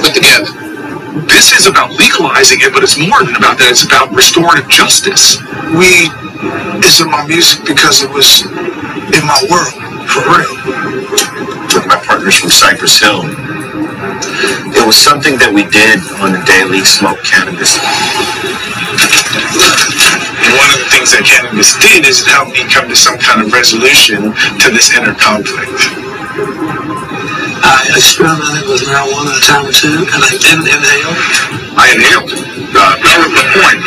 put 0.00 0.14
together. 0.14 0.48
This 1.28 1.52
is 1.52 1.66
about 1.66 1.92
legalizing 1.96 2.60
it, 2.60 2.72
but 2.72 2.82
it's 2.82 2.98
more 2.98 3.24
than 3.24 3.36
about 3.36 3.58
that. 3.60 3.72
It's 3.72 3.84
about 3.84 4.12
restorative 4.12 4.68
justice. 4.68 5.40
Weed 5.76 6.12
is 6.84 7.00
in 7.00 7.08
my 7.10 7.24
music 7.26 7.64
because 7.66 8.00
it 8.00 8.10
was 8.10 8.44
in 9.12 9.22
my 9.24 9.40
world, 9.48 9.74
for 10.08 10.22
real. 10.28 10.52
With 11.72 11.86
my 11.88 11.98
partners 12.04 12.36
from 12.40 12.50
Cypress 12.50 13.00
Hill, 13.00 13.24
it 14.76 14.84
was 14.86 14.96
something 14.96 15.36
that 15.40 15.52
we 15.52 15.64
did 15.68 16.00
on 16.20 16.32
the 16.32 16.42
daily, 16.44 16.84
smoke 16.84 17.20
cannabis. 17.24 17.76
One 20.54 20.70
of 20.70 20.78
the 20.78 20.88
things 20.94 21.10
that 21.10 21.26
cannabis 21.26 21.74
did 21.82 22.06
is 22.06 22.22
it 22.22 22.30
helped 22.30 22.54
me 22.54 22.62
come 22.70 22.86
to 22.86 22.94
some 22.94 23.18
kind 23.18 23.42
of 23.42 23.50
resolution 23.50 24.30
to 24.62 24.66
this 24.70 24.94
inner 24.94 25.10
conflict. 25.18 25.90
I 27.66 27.90
experimented 27.90 28.70
with 28.70 28.86
marijuana 28.86 29.34
a 29.34 29.42
time 29.42 29.66
or 29.66 29.74
two, 29.74 30.06
and 30.06 30.20
I 30.22 30.30
didn't 30.38 30.70
inhale. 30.70 31.14
I 31.74 31.84
inhaled. 31.98 32.30
Uh, 32.70 32.94
that 32.94 33.16
was 33.26 33.32
the 33.34 33.46
point. 33.58 33.82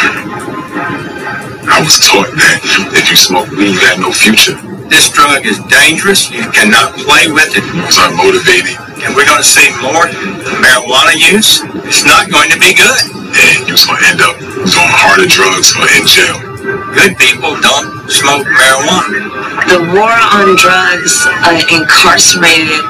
I 1.70 1.80
was 1.80 1.96
taught 2.04 2.28
that 2.36 2.60
if 2.92 3.08
you 3.08 3.16
smoke 3.16 3.48
weed, 3.56 3.80
you 3.80 3.80
had 3.80 4.04
no 4.04 4.12
future. 4.12 4.60
This 4.92 5.08
drug 5.14 5.46
is 5.46 5.64
dangerous. 5.72 6.28
You 6.28 6.44
cannot 6.52 6.98
play 6.98 7.32
with 7.32 7.56
it. 7.56 7.64
Was 7.88 7.96
I 8.02 8.12
motivated? 8.20 8.76
And 9.00 9.16
we're 9.16 9.30
going 9.30 9.40
to 9.40 9.48
see 9.48 9.70
more 9.80 10.12
marijuana 10.60 11.16
use. 11.16 11.64
It's 11.88 12.04
not 12.04 12.28
going 12.28 12.52
to 12.52 12.60
be 12.60 12.76
good. 12.76 13.00
And 13.32 13.64
you 13.64 13.80
was 13.80 13.86
going 13.88 14.02
to 14.02 14.08
end 14.12 14.20
up 14.20 14.36
doing 14.42 14.92
harder 14.92 15.30
drugs 15.30 15.72
or 15.78 15.88
in 15.88 16.04
jail. 16.04 16.49
Good 16.94 17.18
people 17.18 17.54
don't 17.62 18.10
smoke 18.10 18.46
marijuana. 18.50 19.30
The 19.70 19.80
war 19.94 20.10
on 20.10 20.58
drugs 20.58 21.22
uh, 21.26 21.62
incarcerated 21.70 22.82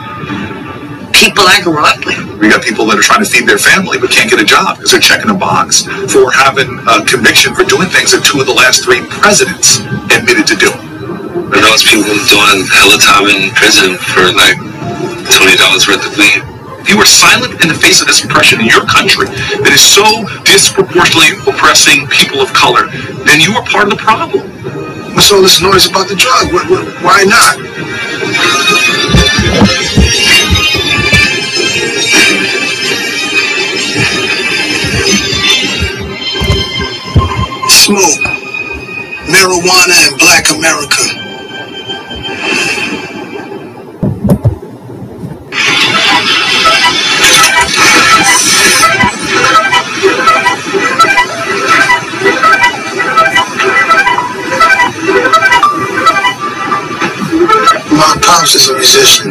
people 1.12 1.44
I 1.44 1.60
grew 1.60 1.84
up 1.84 2.00
with. 2.08 2.16
We 2.40 2.48
got 2.48 2.64
people 2.64 2.88
that 2.88 2.96
are 2.96 3.04
trying 3.04 3.20
to 3.20 3.30
feed 3.30 3.44
their 3.44 3.60
family 3.60 4.00
but 4.00 4.08
can't 4.10 4.32
get 4.32 4.40
a 4.40 4.48
job 4.48 4.78
because 4.78 4.96
they're 4.96 5.04
checking 5.04 5.30
a 5.30 5.36
box 5.36 5.84
for 6.08 6.32
having 6.32 6.72
a 6.88 7.04
conviction 7.04 7.52
for 7.52 7.68
doing 7.68 7.92
things 7.92 8.16
that 8.16 8.24
two 8.24 8.40
of 8.40 8.48
the 8.48 8.56
last 8.56 8.88
three 8.88 9.04
presidents 9.20 9.84
admitted 10.16 10.48
to 10.48 10.56
doing. 10.56 10.80
And 11.52 11.60
those 11.60 11.84
people 11.84 12.16
doing 12.30 12.64
hella 12.72 12.98
time 13.04 13.28
in 13.28 13.52
prison 13.52 14.00
for 14.00 14.32
like 14.32 14.56
twenty 15.36 15.60
dollars 15.60 15.92
worth 15.92 16.08
of 16.08 16.16
weed. 16.16 16.59
You 16.90 16.98
were 16.98 17.06
silent 17.06 17.62
in 17.62 17.70
the 17.70 17.76
face 17.78 18.02
of 18.02 18.08
this 18.08 18.24
oppression 18.26 18.60
in 18.62 18.66
your 18.68 18.84
country 18.86 19.28
that 19.62 19.72
is 19.72 19.82
so 19.86 20.26
disproportionately 20.44 21.38
oppressing 21.46 22.08
people 22.10 22.42
of 22.42 22.52
color, 22.54 22.90
then 23.30 23.40
you 23.40 23.54
are 23.54 23.64
part 23.66 23.86
of 23.86 23.92
the 23.94 24.02
problem. 24.02 24.50
What's 25.14 25.32
all 25.32 25.42
this 25.44 25.62
noise 25.62 25.86
about 25.88 26.10
the 26.10 26.16
drug? 26.18 26.50
Wh- 26.50 26.66
wh- 26.66 27.06
Why 27.06 27.24
not? 27.30 27.62
Smoke, 37.70 38.22
marijuana, 39.28 39.96
and 40.10 40.18
black 40.18 40.50
America. 40.52 41.19
Pops 58.50 58.66
is 58.66 58.70
a 58.70 58.74
musician. 58.74 59.30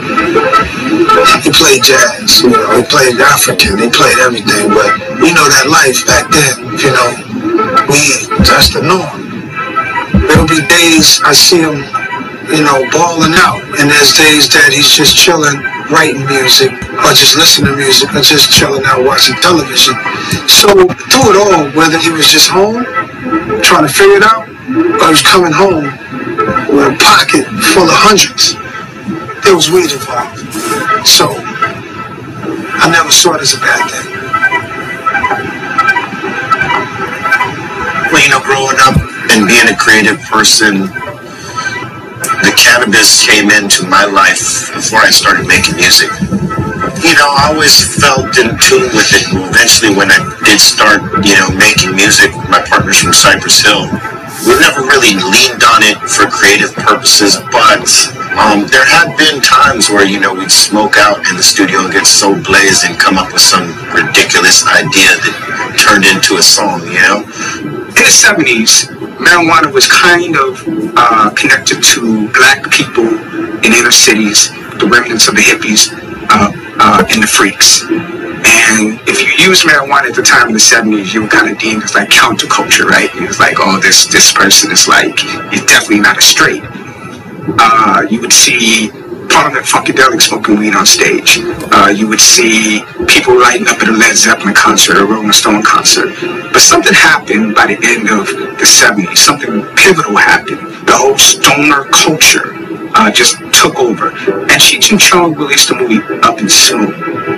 He 1.43 1.51
played 1.51 1.83
jazz, 1.83 2.39
you 2.39 2.51
know, 2.51 2.79
he 2.79 2.85
played 2.87 3.19
African, 3.19 3.79
he 3.79 3.91
played 3.91 4.19
everything, 4.23 4.71
but 4.71 4.95
you 5.19 5.35
know 5.35 5.43
that 5.51 5.67
life 5.67 6.07
back 6.07 6.31
then, 6.31 6.79
you 6.79 6.95
know, 6.95 7.11
we, 7.91 8.31
that's 8.47 8.71
the 8.71 8.79
norm. 8.79 9.43
There'll 10.23 10.47
be 10.47 10.63
days 10.71 11.19
I 11.27 11.35
see 11.35 11.59
him, 11.59 11.83
you 12.47 12.63
know, 12.63 12.79
balling 12.95 13.35
out, 13.35 13.59
and 13.83 13.91
there's 13.91 14.15
days 14.15 14.47
that 14.55 14.71
he's 14.71 14.95
just 14.95 15.19
chilling, 15.19 15.59
writing 15.91 16.23
music, 16.31 16.71
or 17.03 17.11
just 17.11 17.35
listening 17.35 17.75
to 17.75 17.77
music, 17.77 18.15
or 18.15 18.23
just 18.23 18.55
chilling 18.55 18.87
out 18.87 19.03
watching 19.03 19.35
television. 19.43 19.99
So 20.47 20.71
through 21.11 21.35
it 21.35 21.39
all, 21.43 21.67
whether 21.75 21.99
he 21.99 22.15
was 22.15 22.31
just 22.31 22.55
home, 22.55 22.87
trying 23.67 23.83
to 23.83 23.91
figure 23.91 24.23
it 24.23 24.27
out, 24.27 24.47
or 24.47 25.11
he 25.11 25.15
was 25.19 25.27
coming 25.27 25.51
home 25.51 25.91
with 26.71 26.87
a 26.87 26.97
pocket 27.03 27.51
full 27.75 27.91
of 27.91 27.99
hundreds, 27.99 28.55
there 29.49 29.57
was 29.57 29.73
weed 29.73 29.89
involved. 29.89 30.45
So 31.09 31.25
I 31.33 32.85
never 32.93 33.09
saw 33.09 33.33
it 33.33 33.41
as 33.41 33.57
a 33.57 33.61
bad 33.65 33.81
thing. 33.89 34.13
Well, 38.13 38.21
you 38.21 38.29
know, 38.29 38.45
growing 38.45 38.77
up 38.85 39.01
and 39.33 39.49
being 39.49 39.73
a 39.73 39.77
creative 39.81 40.21
person, 40.29 40.93
the 42.45 42.53
cannabis 42.61 43.25
came 43.25 43.49
into 43.49 43.89
my 43.89 44.05
life 44.05 44.69
before 44.77 45.01
I 45.01 45.09
started 45.09 45.49
making 45.49 45.81
music. 45.81 46.13
You 47.01 47.17
know, 47.17 47.33
I 47.33 47.49
always 47.49 47.73
felt 47.81 48.37
in 48.37 48.53
tune 48.61 48.93
with 48.93 49.09
it. 49.17 49.33
Eventually, 49.33 49.97
when 49.97 50.13
I 50.13 50.21
did 50.45 50.61
start, 50.61 51.01
you 51.25 51.33
know, 51.41 51.49
making 51.57 51.97
music, 51.97 52.37
with 52.37 52.53
my 52.53 52.61
partners 52.69 53.01
from 53.01 53.17
Cypress 53.17 53.65
Hill, 53.65 53.89
we 54.45 54.61
never 54.61 54.85
really 54.85 55.17
leaned 55.17 55.65
on 55.65 55.81
it 55.89 55.97
for 56.05 56.29
creative 56.29 56.77
purposes, 56.77 57.41
but 57.49 57.89
um, 58.39 58.67
there 58.71 58.87
had 58.87 59.17
been 59.19 59.43
times 59.43 59.91
where, 59.91 60.07
you 60.07 60.21
know, 60.21 60.33
we'd 60.33 60.51
smoke 60.51 60.97
out 60.97 61.19
in 61.29 61.37
the 61.37 61.43
studio 61.43 61.85
and 61.85 61.93
get 61.93 62.07
so 62.07 62.35
blazed 62.43 62.87
and 62.87 62.99
come 62.99 63.19
up 63.19 63.33
with 63.33 63.43
some 63.43 63.67
ridiculous 63.91 64.65
idea 64.67 65.11
that 65.19 65.35
turned 65.77 66.07
into 66.07 66.39
a 66.39 66.43
song, 66.43 66.87
you 66.87 67.03
know? 67.03 67.27
in 67.99 68.05
the 68.07 68.15
70s, 68.15 68.87
marijuana 69.19 69.73
was 69.73 69.89
kind 69.89 70.37
of 70.37 70.63
uh, 70.95 71.31
connected 71.35 71.83
to 71.83 72.31
black 72.31 72.71
people 72.71 73.09
in 73.67 73.73
inner 73.75 73.91
cities, 73.91 74.51
the 74.79 74.87
remnants 74.87 75.27
of 75.27 75.35
the 75.35 75.43
hippies 75.43 75.91
uh, 76.31 76.53
uh, 76.79 77.05
and 77.11 77.23
the 77.23 77.27
freaks. 77.27 77.83
And 77.91 79.01
if 79.11 79.19
you 79.19 79.51
used 79.51 79.67
marijuana 79.67 80.11
at 80.11 80.15
the 80.15 80.23
time 80.23 80.49
in 80.49 80.55
the 80.55 80.63
70s, 80.63 81.13
you 81.13 81.23
were 81.23 81.29
kind 81.29 81.51
of 81.51 81.59
deemed 81.59 81.83
as 81.83 81.95
like 81.95 82.09
counterculture, 82.09 82.85
right? 82.85 83.11
It 83.17 83.27
was 83.27 83.41
like, 83.41 83.57
oh, 83.59 83.81
this 83.81 84.07
this 84.07 84.33
person 84.33 84.71
is 84.71 84.87
like, 84.87 85.19
he's 85.51 85.65
definitely 85.65 86.01
not 86.01 86.19
a 86.19 86.23
straight. 86.23 86.63
Uh, 87.59 88.07
you 88.11 88.21
would 88.21 88.33
see 88.33 88.91
Parliament 89.29 89.67
Funkadelic 89.67 90.21
smoking 90.21 90.59
weed 90.59 90.75
on 90.75 90.85
stage. 90.87 91.39
Uh, 91.73 91.93
you 91.95 92.09
would 92.09 92.21
see 92.21 92.83
people 93.07 93.39
lighting 93.39 93.69
up 93.69 93.81
at 93.81 93.89
a 93.89 93.93
Led 93.93 94.17
Zeppelin 94.17 94.55
concert, 94.55 94.97
a 94.99 95.05
Rolling 95.05 95.33
Stone 95.33 95.63
concert. 95.63 96.09
But 96.53 96.61
something 96.61 96.93
happened 96.93 97.55
by 97.55 97.67
the 97.67 97.79
end 97.85 98.11
of 98.11 98.27
the 98.59 98.67
70s. 98.67 99.17
Something 99.19 99.63
pivotal 99.77 100.17
happened. 100.17 100.61
The 100.87 100.93
whole 100.97 101.17
stoner 101.19 101.85
culture 101.93 102.55
uh, 102.95 103.11
just 103.11 103.37
took 103.53 103.77
over. 103.77 104.11
And 104.11 104.61
Cheech 104.61 104.91
and 104.91 105.01
Chong 105.01 105.35
released 105.35 105.69
the 105.69 105.77
movie 105.77 106.03
Up 106.23 106.39
in 106.41 106.49
Smoke. 106.49 107.38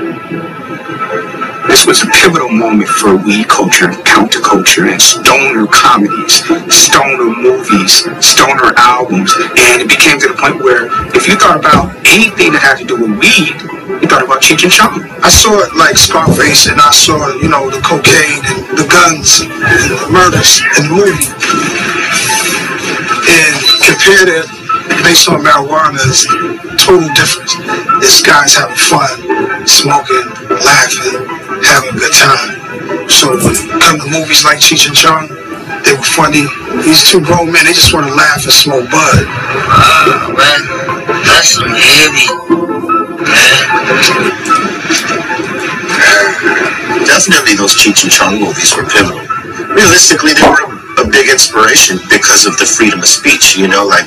This 1.71 1.87
was 1.87 2.03
a 2.03 2.11
pivotal 2.11 2.51
moment 2.51 2.91
for 2.91 3.15
weed 3.15 3.47
culture, 3.47 3.87
and 3.87 4.03
counterculture, 4.03 4.91
and 4.91 5.01
stoner 5.01 5.71
comedies, 5.71 6.43
stoner 6.67 7.31
movies, 7.31 8.03
stoner 8.19 8.75
albums. 8.75 9.31
And 9.55 9.79
it 9.79 9.87
became 9.87 10.19
to 10.19 10.29
the 10.29 10.35
point 10.35 10.59
where 10.59 10.91
if 11.15 11.29
you 11.31 11.39
thought 11.39 11.63
about 11.63 11.95
anything 12.11 12.59
that 12.59 12.63
had 12.67 12.83
to 12.83 12.85
do 12.85 12.99
with 12.99 13.15
weed, 13.23 13.55
you 14.03 14.07
thought 14.11 14.27
about 14.27 14.43
Cheech 14.43 14.67
and 14.67 14.73
Chong. 14.75 14.99
I 15.23 15.31
saw 15.31 15.63
it 15.63 15.71
like 15.79 15.95
Scarface, 15.95 16.67
and 16.67 16.83
I 16.83 16.91
saw, 16.91 17.39
you 17.39 17.47
know, 17.47 17.71
the 17.71 17.79
cocaine 17.87 18.43
and 18.51 18.67
the 18.75 18.91
guns 18.91 19.47
and 19.47 19.87
the 19.95 20.11
murders 20.11 20.59
in 20.75 20.91
the 20.91 20.95
movie. 20.99 21.23
And 23.31 23.55
compared 23.79 24.27
it 24.27 24.47
based 25.07 25.31
on 25.31 25.39
marijuana 25.47 26.03
is 26.03 26.27
total 26.83 27.07
difference. 27.15 27.55
This 28.03 28.23
guy's 28.27 28.55
having 28.59 28.75
fun, 28.75 29.67
smoking, 29.67 30.27
laughing, 30.51 31.50
having 31.65 31.93
a 31.93 31.99
good 31.99 32.15
time. 32.15 33.09
So 33.09 33.37
when 33.37 33.53
it 33.53 33.67
come 33.83 33.99
to 34.01 34.09
movies 34.09 34.45
like 34.45 34.59
Cheech 34.59 34.89
and 34.89 34.97
Chong, 34.97 35.29
they 35.85 35.93
were 35.93 36.11
funny. 36.15 36.47
These 36.85 37.11
two 37.11 37.21
grown 37.21 37.53
men, 37.53 37.65
they 37.65 37.75
just 37.75 37.93
want 37.93 38.07
to 38.07 38.15
laugh 38.15 38.45
and 38.45 38.53
smoke 38.53 38.89
bud. 38.91 39.25
Oh 39.27 40.35
man, 40.37 40.61
that's 41.27 41.57
some 41.57 41.69
heavy. 41.69 42.29
Man. 43.27 43.61
Definitely 47.07 47.57
those 47.57 47.75
Cheech 47.75 48.05
and 48.05 48.13
Chong 48.13 48.41
movies 48.41 48.75
were 48.77 48.85
pivotal. 48.85 49.21
Realistically, 49.75 50.33
they 50.33 50.47
were 50.47 50.65
a 51.03 51.07
big 51.09 51.29
inspiration 51.29 51.99
because 52.09 52.47
of 52.47 52.57
the 52.59 52.67
freedom 52.67 53.01
of 53.01 53.09
speech. 53.09 53.57
You 53.57 53.69
know, 53.69 53.85
like 53.85 54.07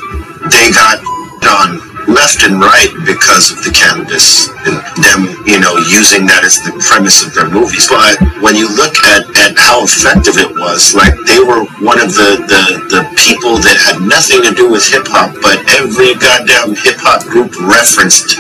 they 0.49 0.71
got 0.71 0.99
done 1.41 1.92
left 2.07 2.43
and 2.43 2.59
right 2.59 2.91
because 3.05 3.51
of 3.51 3.63
the 3.63 3.71
cannabis 3.71 4.49
and 4.67 4.79
them, 4.99 5.27
you 5.47 5.59
know, 5.59 5.75
using 5.91 6.25
that 6.27 6.43
as 6.43 6.59
the 6.63 6.73
premise 6.83 7.23
of 7.23 7.33
their 7.33 7.49
movies. 7.49 7.87
But 7.87 8.19
when 8.43 8.55
you 8.55 8.67
look 8.75 8.95
at, 9.07 9.27
at 9.39 9.55
how 9.57 9.83
effective 9.83 10.37
it 10.39 10.51
was, 10.55 10.95
like 10.95 11.15
they 11.27 11.39
were 11.39 11.63
one 11.83 11.99
of 11.99 12.11
the, 12.15 12.43
the, 12.47 12.63
the 12.91 13.01
people 13.19 13.59
that 13.63 13.77
had 13.79 14.03
nothing 14.03 14.43
to 14.43 14.51
do 14.55 14.71
with 14.71 14.83
hip 14.87 15.07
hop, 15.07 15.35
but 15.43 15.59
every 15.79 16.15
goddamn 16.19 16.75
hip 16.75 16.99
hop 16.99 17.23
group 17.27 17.55
referenced 17.63 18.39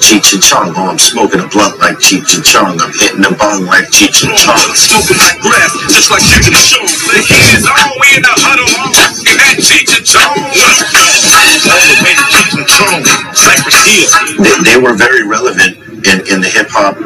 Cheech 0.00 0.32
and 0.32 0.42
Chong. 0.42 0.72
Oh, 0.74 0.90
I'm 0.90 0.98
smoking 0.98 1.44
a 1.44 1.48
blunt 1.48 1.78
like 1.78 2.00
Cheech 2.00 2.34
and 2.34 2.44
Chong. 2.44 2.80
I'm 2.80 2.92
hitting 2.96 3.24
a 3.24 3.32
bong 3.36 3.68
like 3.68 3.86
Cheech 3.92 4.24
and 4.24 4.32
Chong. 4.32 4.72
Smoking 4.72 5.20
that 5.20 5.36
breath, 5.44 5.72
just 5.92 6.08
like 6.10 6.24
Cheech 6.24 6.48
and 6.48 6.56
Chong. 6.56 6.88
The 7.12 7.20
heat 7.20 7.46
is 7.52 7.68
on, 7.68 7.88
we 8.00 8.16
in 8.16 8.24
the 8.24 8.32
huddle, 8.32 8.70
that 8.96 9.60
Cheech 9.60 9.92
and 9.92 10.06
Chong. 10.06 10.32
All 10.32 11.84
the 11.84 12.00
they, 13.90 14.54
they 14.64 14.78
were 14.80 14.94
very 14.94 15.26
relevant 15.26 15.76
in, 16.06 16.20
in 16.30 16.38
the 16.40 16.50
hip 16.50 16.68
hop 16.70 16.96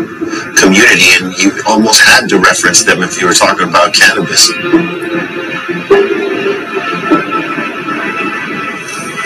community, 0.60 1.08
and 1.18 1.32
you 1.38 1.50
almost 1.66 2.00
had 2.00 2.28
to 2.28 2.38
reference 2.38 2.84
them 2.84 3.02
if 3.02 3.20
you 3.20 3.26
were 3.26 3.34
talking 3.34 3.68
about 3.68 3.94
cannabis. 3.94 4.50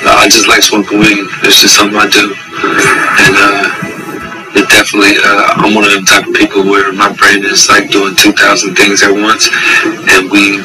I 0.08 0.26
just 0.26 0.48
like 0.48 0.62
smoking 0.62 0.98
weed. 0.98 1.24
It's 1.46 1.62
just 1.62 1.76
something 1.76 1.96
I 1.96 2.08
do, 2.10 2.26
and 2.26 3.34
uh, 3.38 4.58
it 4.58 4.66
definitely. 4.68 5.14
Uh, 5.20 5.62
I'm 5.62 5.74
one 5.74 5.84
of 5.84 5.92
them 5.92 6.04
type 6.04 6.26
of 6.26 6.34
people 6.34 6.64
where 6.64 6.92
my 6.92 7.12
brain 7.12 7.44
is 7.44 7.68
like 7.68 7.88
doing 7.90 8.16
two 8.16 8.32
thousand 8.32 8.74
things 8.74 9.02
at 9.02 9.12
once, 9.12 9.48
and 9.86 10.30
weed 10.30 10.64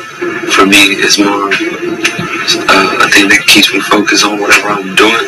for 0.57 0.65
me 0.65 0.97
is 0.97 1.19
more 1.19 1.53
uh, 1.53 3.05
a 3.05 3.07
thing 3.13 3.29
that 3.29 3.43
keeps 3.45 3.71
me 3.71 3.79
focused 3.79 4.25
on 4.25 4.39
whatever 4.41 4.73
I'm 4.73 4.95
doing. 4.95 5.25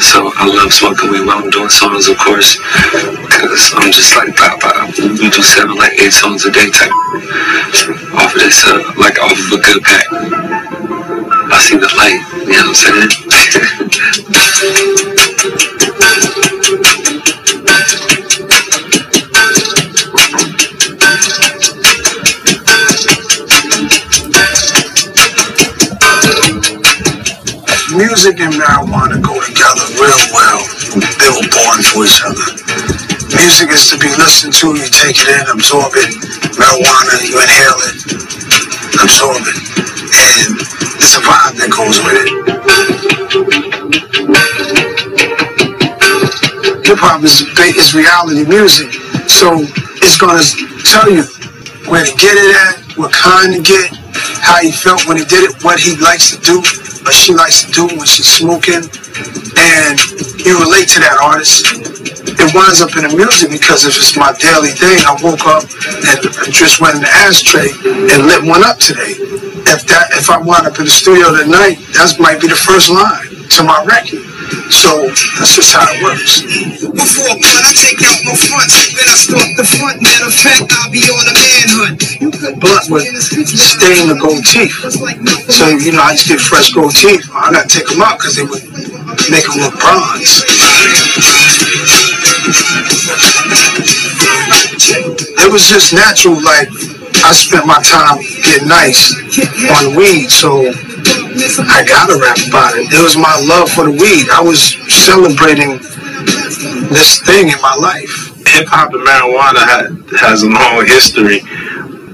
So 0.00 0.30
I 0.36 0.46
love 0.46 0.72
smoking 0.72 1.10
weed 1.10 1.26
while 1.26 1.38
I'm 1.38 1.50
doing 1.50 1.68
songs, 1.68 2.08
of 2.08 2.18
course, 2.18 2.56
because 2.56 3.72
I'm 3.76 3.92
just 3.92 4.14
like 4.16 4.34
pop 4.36 4.60
pop. 4.60 4.96
We 4.98 5.30
do 5.30 5.42
seven, 5.42 5.76
like 5.76 5.92
eight 6.00 6.12
songs 6.12 6.44
a 6.44 6.50
day 6.50 6.70
type 6.70 6.90
off 8.14 8.34
of 8.34 8.40
this, 8.40 8.64
uh, 8.66 8.82
like 8.98 9.18
off 9.20 9.38
of 9.38 9.52
a 9.52 9.62
good 9.62 9.82
pack. 9.82 10.06
I 10.12 11.58
see 11.62 11.76
the 11.76 11.88
light, 11.96 12.20
you 12.46 12.52
know 12.52 12.70
what 12.70 12.76
I'm 12.76 13.20
saying? 14.92 15.02
Music 28.16 28.40
and 28.40 28.54
marijuana 28.54 29.20
go 29.20 29.36
together 29.44 29.84
real 30.00 30.24
well. 30.32 30.64
They 31.20 31.28
were 31.36 31.44
born 31.52 31.84
for 31.84 32.08
each 32.08 32.24
other. 32.24 32.48
Music 33.36 33.68
is 33.68 33.92
to 33.92 34.00
be 34.00 34.08
listened 34.16 34.56
to, 34.56 34.72
you 34.72 34.88
take 34.88 35.20
it 35.20 35.28
in, 35.28 35.44
absorb 35.52 35.92
it. 35.92 36.16
Marijuana, 36.56 37.20
you 37.28 37.36
inhale 37.36 37.76
it, 37.84 38.08
absorb 39.04 39.44
it. 39.44 39.60
And 40.16 40.56
it's 40.96 41.12
a 41.12 41.20
vibe 41.20 41.60
that 41.60 41.68
goes 41.68 42.00
with 42.08 42.16
it. 42.16 42.32
Hip 46.88 46.96
hop 46.96 47.22
is, 47.22 47.44
is 47.76 47.92
reality 47.94 48.48
music, 48.48 48.96
so 49.28 49.60
it's 50.00 50.16
gonna 50.16 50.40
tell 50.88 51.12
you 51.12 51.20
where 51.92 52.02
to 52.02 52.16
get 52.16 52.40
it 52.40 52.56
at, 52.56 52.80
what 52.96 53.12
kind 53.12 53.52
to 53.52 53.60
get, 53.60 53.92
how 54.40 54.56
he 54.62 54.72
felt 54.72 55.06
when 55.06 55.18
he 55.18 55.24
did 55.26 55.44
it, 55.44 55.62
what 55.62 55.78
he 55.78 55.96
likes 56.00 56.30
to 56.34 56.40
do, 56.40 56.64
what 57.06 57.14
she 57.14 57.32
likes 57.32 57.62
to 57.62 57.70
do 57.70 57.86
when 57.94 58.04
she's 58.04 58.26
smoking, 58.26 58.82
and 58.82 59.96
you 60.42 60.58
relate 60.58 60.90
to 60.90 60.98
that 60.98 61.14
artist. 61.22 61.70
It 62.26 62.50
winds 62.50 62.82
up 62.82 62.98
in 62.98 63.06
the 63.06 63.14
music 63.14 63.54
because 63.54 63.86
if 63.86 63.94
it's 63.94 64.18
my 64.18 64.34
daily 64.42 64.74
thing, 64.74 64.98
I 65.06 65.14
woke 65.22 65.46
up 65.46 65.62
and 65.62 66.50
just 66.50 66.82
went 66.82 66.98
in 66.98 67.06
the 67.06 67.12
ashtray 67.22 67.70
and 68.10 68.26
lit 68.26 68.42
one 68.42 68.66
up 68.66 68.82
today. 68.82 69.14
If 69.70 69.86
that, 69.86 70.18
if 70.18 70.26
I 70.28 70.42
wind 70.42 70.66
up 70.66 70.82
in 70.82 70.90
the 70.90 70.90
studio 70.90 71.30
tonight, 71.30 71.78
that 71.94 72.10
might 72.18 72.42
be 72.42 72.50
the 72.50 72.58
first 72.58 72.90
line 72.90 73.30
to 73.54 73.62
my 73.62 73.78
record. 73.86 74.25
So 74.70 75.10
that's 75.38 75.56
just 75.56 75.74
how 75.74 75.86
it 75.90 75.98
works. 76.02 76.42
Before 76.80 77.26
a 77.26 77.36
blunt, 77.36 77.64
I 77.66 77.72
take 77.74 78.00
out 78.06 78.22
my 78.22 78.34
front. 78.34 78.70
Then 78.94 79.08
I 79.10 79.16
start 79.18 79.50
the 79.58 79.66
front. 79.66 80.02
Matter 80.02 80.30
of 80.30 80.36
fact, 80.36 80.70
I'll 80.70 80.90
be 80.90 81.02
on 81.10 81.26
a 81.26 81.34
manhunt. 81.34 82.20
You 82.20 82.30
could 82.30 82.60
blunt 82.60 82.86
would 82.90 83.02
stain 83.02 84.08
the 84.08 84.18
gold 84.20 84.44
teeth. 84.46 84.76
So, 85.50 85.68
you 85.68 85.92
know, 85.92 86.02
I 86.02 86.14
just 86.14 86.28
get 86.28 86.40
fresh 86.40 86.70
gold 86.70 86.94
teeth. 86.94 87.26
I 87.34 87.52
gotta 87.52 87.68
take 87.68 87.88
them 87.88 88.02
out 88.02 88.18
because 88.18 88.36
they 88.36 88.44
would 88.44 88.62
make 89.30 89.46
them 89.50 89.58
look 89.66 89.74
bronze. 89.80 90.44
It 95.38 95.52
was 95.52 95.66
just 95.66 95.92
natural, 95.92 96.40
like, 96.42 96.68
I 97.24 97.32
spent 97.32 97.66
my 97.66 97.80
time 97.82 98.22
getting 98.42 98.68
nice 98.68 99.14
on 99.74 99.96
weed, 99.96 100.28
so 100.28 100.70
I 101.36 101.84
gotta 101.84 102.16
rap 102.16 102.38
about 102.48 102.78
it. 102.80 102.88
It 102.92 103.02
was 103.02 103.16
my 103.16 103.36
love 103.44 103.68
for 103.70 103.84
the 103.84 103.92
weed. 103.92 104.28
I 104.32 104.40
was 104.40 104.72
celebrating 104.88 105.76
this 106.88 107.20
thing 107.20 107.48
in 107.52 107.60
my 107.60 107.76
life. 107.76 108.32
hip 108.48 108.66
hop 108.68 108.94
and 108.94 109.04
marijuana 109.04 109.60
ha- 109.60 109.92
has 110.16 110.42
a 110.42 110.48
long 110.48 110.86
history. 110.86 111.44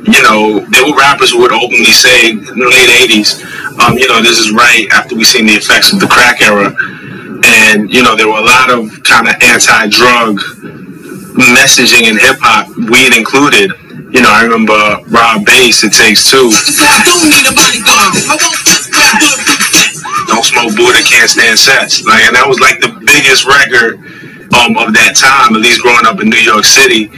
You 0.02 0.22
know, 0.26 0.58
there 0.74 0.84
were 0.90 0.96
rappers 0.98 1.30
who 1.30 1.38
would 1.46 1.52
openly 1.52 1.94
say 1.94 2.30
in 2.34 2.42
the 2.42 2.66
late 2.66 2.90
'80s, 2.90 3.38
um, 3.78 3.96
you 3.96 4.08
know, 4.08 4.20
this 4.20 4.40
is 4.40 4.50
right 4.50 4.88
after 4.90 5.14
we 5.14 5.22
seen 5.24 5.46
the 5.46 5.54
effects 5.54 5.92
of 5.92 6.00
the 6.00 6.08
crack 6.10 6.42
era, 6.42 6.74
and 7.46 7.92
you 7.92 8.02
know, 8.02 8.16
there 8.16 8.26
were 8.26 8.42
a 8.42 8.44
lot 8.44 8.70
of 8.74 8.90
kind 9.04 9.28
of 9.28 9.34
anti-drug 9.40 10.40
messaging 11.54 12.10
in 12.10 12.18
hip 12.18 12.36
hop, 12.42 12.66
weed 12.90 13.14
included. 13.14 13.70
You 14.12 14.20
know, 14.20 14.28
I 14.28 14.42
remember 14.42 14.74
Rob 15.08 15.46
Base, 15.46 15.84
It 15.84 15.92
Takes 15.94 16.28
Two. 16.28 16.50
Don't 16.50 16.60
smoke 20.52 20.76
Buddha, 20.76 21.02
can't 21.02 21.30
stand 21.30 21.58
sex. 21.58 22.04
Like, 22.04 22.24
and 22.28 22.36
that 22.36 22.46
was 22.46 22.60
like 22.60 22.78
the 22.78 22.92
biggest 23.06 23.48
record 23.48 23.98
um, 24.52 24.76
of 24.76 24.92
that 24.94 25.16
time, 25.16 25.56
at 25.56 25.62
least 25.62 25.80
growing 25.80 26.04
up 26.04 26.20
in 26.20 26.28
New 26.28 26.42
York 26.42 26.64
City. 26.64 27.08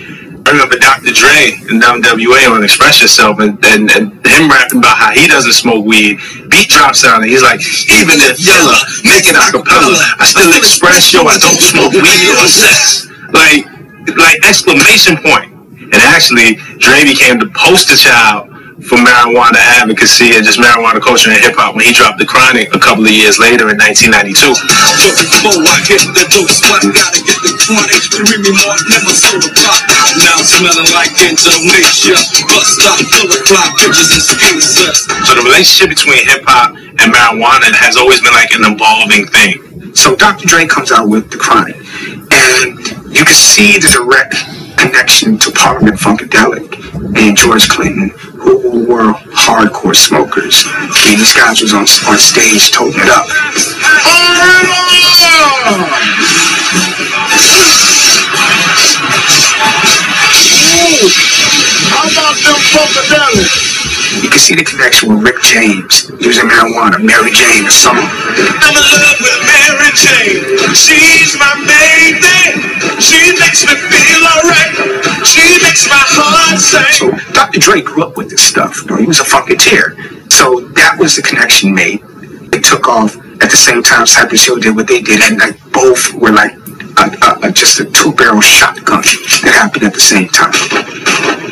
I 0.44 0.52
remember 0.52 0.76
Dr. 0.76 1.08
Dre 1.16 1.56
and 1.72 1.80
NWA 1.80 2.52
on 2.52 2.60
Express 2.62 3.00
Yourself 3.00 3.40
and, 3.40 3.56
and, 3.64 3.88
and 3.96 4.12
him 4.28 4.44
rapping 4.52 4.84
about 4.84 5.00
how 5.00 5.10
he 5.16 5.24
doesn't 5.26 5.56
smoke 5.56 5.88
weed. 5.88 6.20
Beat 6.52 6.68
drops 6.68 7.00
on 7.02 7.24
and 7.24 7.30
he's 7.32 7.40
like, 7.40 7.64
even 7.88 8.20
if 8.20 8.36
Yella 8.36 8.76
make 9.08 9.24
it 9.24 9.40
a 9.40 9.44
cappella, 9.48 9.96
I 10.20 10.24
still 10.28 10.52
express, 10.52 11.12
yo, 11.16 11.24
I 11.24 11.40
don't 11.40 11.60
smoke 11.64 11.96
weed 11.96 12.28
or 12.36 12.44
sex. 12.44 13.08
Like, 13.32 13.64
like 14.20 14.36
exclamation 14.44 15.16
point. 15.16 15.48
And 15.80 16.00
actually, 16.12 16.60
Dre 16.76 17.08
became 17.08 17.40
the 17.40 17.48
poster 17.56 17.96
child 17.96 18.53
for 18.84 19.00
marijuana 19.00 19.60
advocacy 19.80 20.36
and 20.36 20.44
just 20.44 20.60
marijuana 20.60 21.00
culture 21.00 21.32
and 21.32 21.40
hip 21.40 21.56
hop 21.56 21.72
when 21.72 21.88
he 21.88 21.92
dropped 21.92 22.20
the 22.20 22.28
Chronic 22.28 22.68
a 22.76 22.80
couple 22.80 23.04
of 23.04 23.14
years 23.14 23.40
later 23.40 23.72
in 23.72 23.80
1992. 23.80 24.52
Before 25.24 25.64
I 25.64 25.80
hit 25.88 26.04
the 26.12 26.24
dope 26.28 26.52
spot, 26.52 26.84
gotta 26.92 27.20
get 27.24 27.40
the 27.40 27.52
chronic. 27.64 28.02
Remy 28.12 28.52
Mark 28.52 28.80
never 28.92 29.12
sold 29.16 29.40
a 29.40 29.50
pot. 29.56 29.80
Now 30.20 30.36
smelling 30.44 30.92
like 30.92 31.12
Indonesia. 31.24 32.16
Bus 32.44 32.66
stop 32.76 33.00
full 33.08 33.32
of 33.32 33.40
fly 33.48 33.64
bitches 33.80 34.12
and 34.12 34.24
skate 34.24 34.60
So 34.60 35.32
the 35.32 35.44
relationship 35.44 35.96
between 35.96 36.20
hip 36.28 36.44
hop 36.44 36.76
and 36.76 37.08
marijuana 37.08 37.72
has 37.72 37.96
always 37.96 38.20
been 38.20 38.36
like 38.36 38.52
an 38.52 38.68
evolving 38.68 39.24
thing. 39.32 39.94
So 39.96 40.12
Dr. 40.12 40.44
Dre 40.44 40.68
comes 40.68 40.92
out 40.92 41.08
with 41.08 41.30
the 41.30 41.38
Chronic, 41.38 41.76
and 42.34 42.76
you 43.14 43.24
can 43.24 43.38
see 43.38 43.78
the 43.78 43.88
direct 43.88 44.63
connection 44.84 45.38
to 45.38 45.50
Parliament 45.52 45.96
Funkadelic 45.98 46.76
and 47.16 47.36
George 47.36 47.68
Clinton, 47.68 48.10
who 48.36 48.86
were 48.86 49.12
hardcore 49.32 49.96
smokers. 49.96 50.64
And 51.06 51.18
these 51.18 51.32
guys 51.32 51.62
was 51.62 51.72
on, 51.72 51.86
on 52.10 52.18
stage 52.18 52.70
toting 52.70 53.00
it 53.00 53.08
up. 53.08 53.26
Funkadelics? 60.44 61.63
You 64.20 64.28
can 64.28 64.38
see 64.38 64.54
the 64.54 64.64
connection 64.64 65.08
with 65.08 65.24
Rick 65.24 65.40
James 65.40 66.12
using 66.20 66.44
marijuana, 66.44 67.00
Mary 67.00 67.32
Jane, 67.32 67.64
the 67.64 67.72
song. 67.72 67.96
I'm 67.96 68.76
in 68.76 68.84
love 69.00 69.16
with 69.16 69.38
Mary 69.48 69.90
Jane. 69.96 70.44
She's 70.76 71.40
my 71.40 71.56
baby. 71.64 72.60
She 73.00 73.32
makes 73.40 73.64
me 73.64 73.74
feel 73.88 74.22
alright. 74.28 74.76
She 75.24 75.56
makes 75.64 75.88
my 75.88 75.96
heart 76.04 76.60
sing. 76.60 76.84
So 76.92 77.10
Dr. 77.32 77.60
Dre 77.60 77.80
grew 77.80 78.04
up 78.04 78.16
with 78.16 78.28
this 78.28 78.42
stuff. 78.42 78.84
Know, 78.86 78.96
he 78.96 79.06
was 79.06 79.20
a 79.20 79.24
funketeer. 79.24 79.96
So 80.30 80.60
that 80.76 80.96
was 80.98 81.16
the 81.16 81.22
connection 81.22 81.74
made. 81.74 82.04
It 82.52 82.62
took 82.62 82.88
off 82.88 83.16
at 83.42 83.50
the 83.50 83.56
same 83.56 83.82
time 83.82 84.06
Cypress 84.06 84.44
Hill 84.44 84.58
did 84.60 84.76
what 84.76 84.86
they 84.86 85.00
did, 85.00 85.20
and 85.22 85.38
like 85.38 85.58
both 85.72 86.12
were 86.14 86.30
like 86.30 86.54
a, 86.98 87.48
a, 87.48 87.52
just 87.52 87.80
a 87.80 87.84
two 87.86 88.12
barrel 88.12 88.40
shotgun 88.40 89.02
that 89.42 89.52
happened 89.54 89.84
at 89.84 89.94
the 89.94 90.00
same 90.00 90.28
time. 90.28 90.52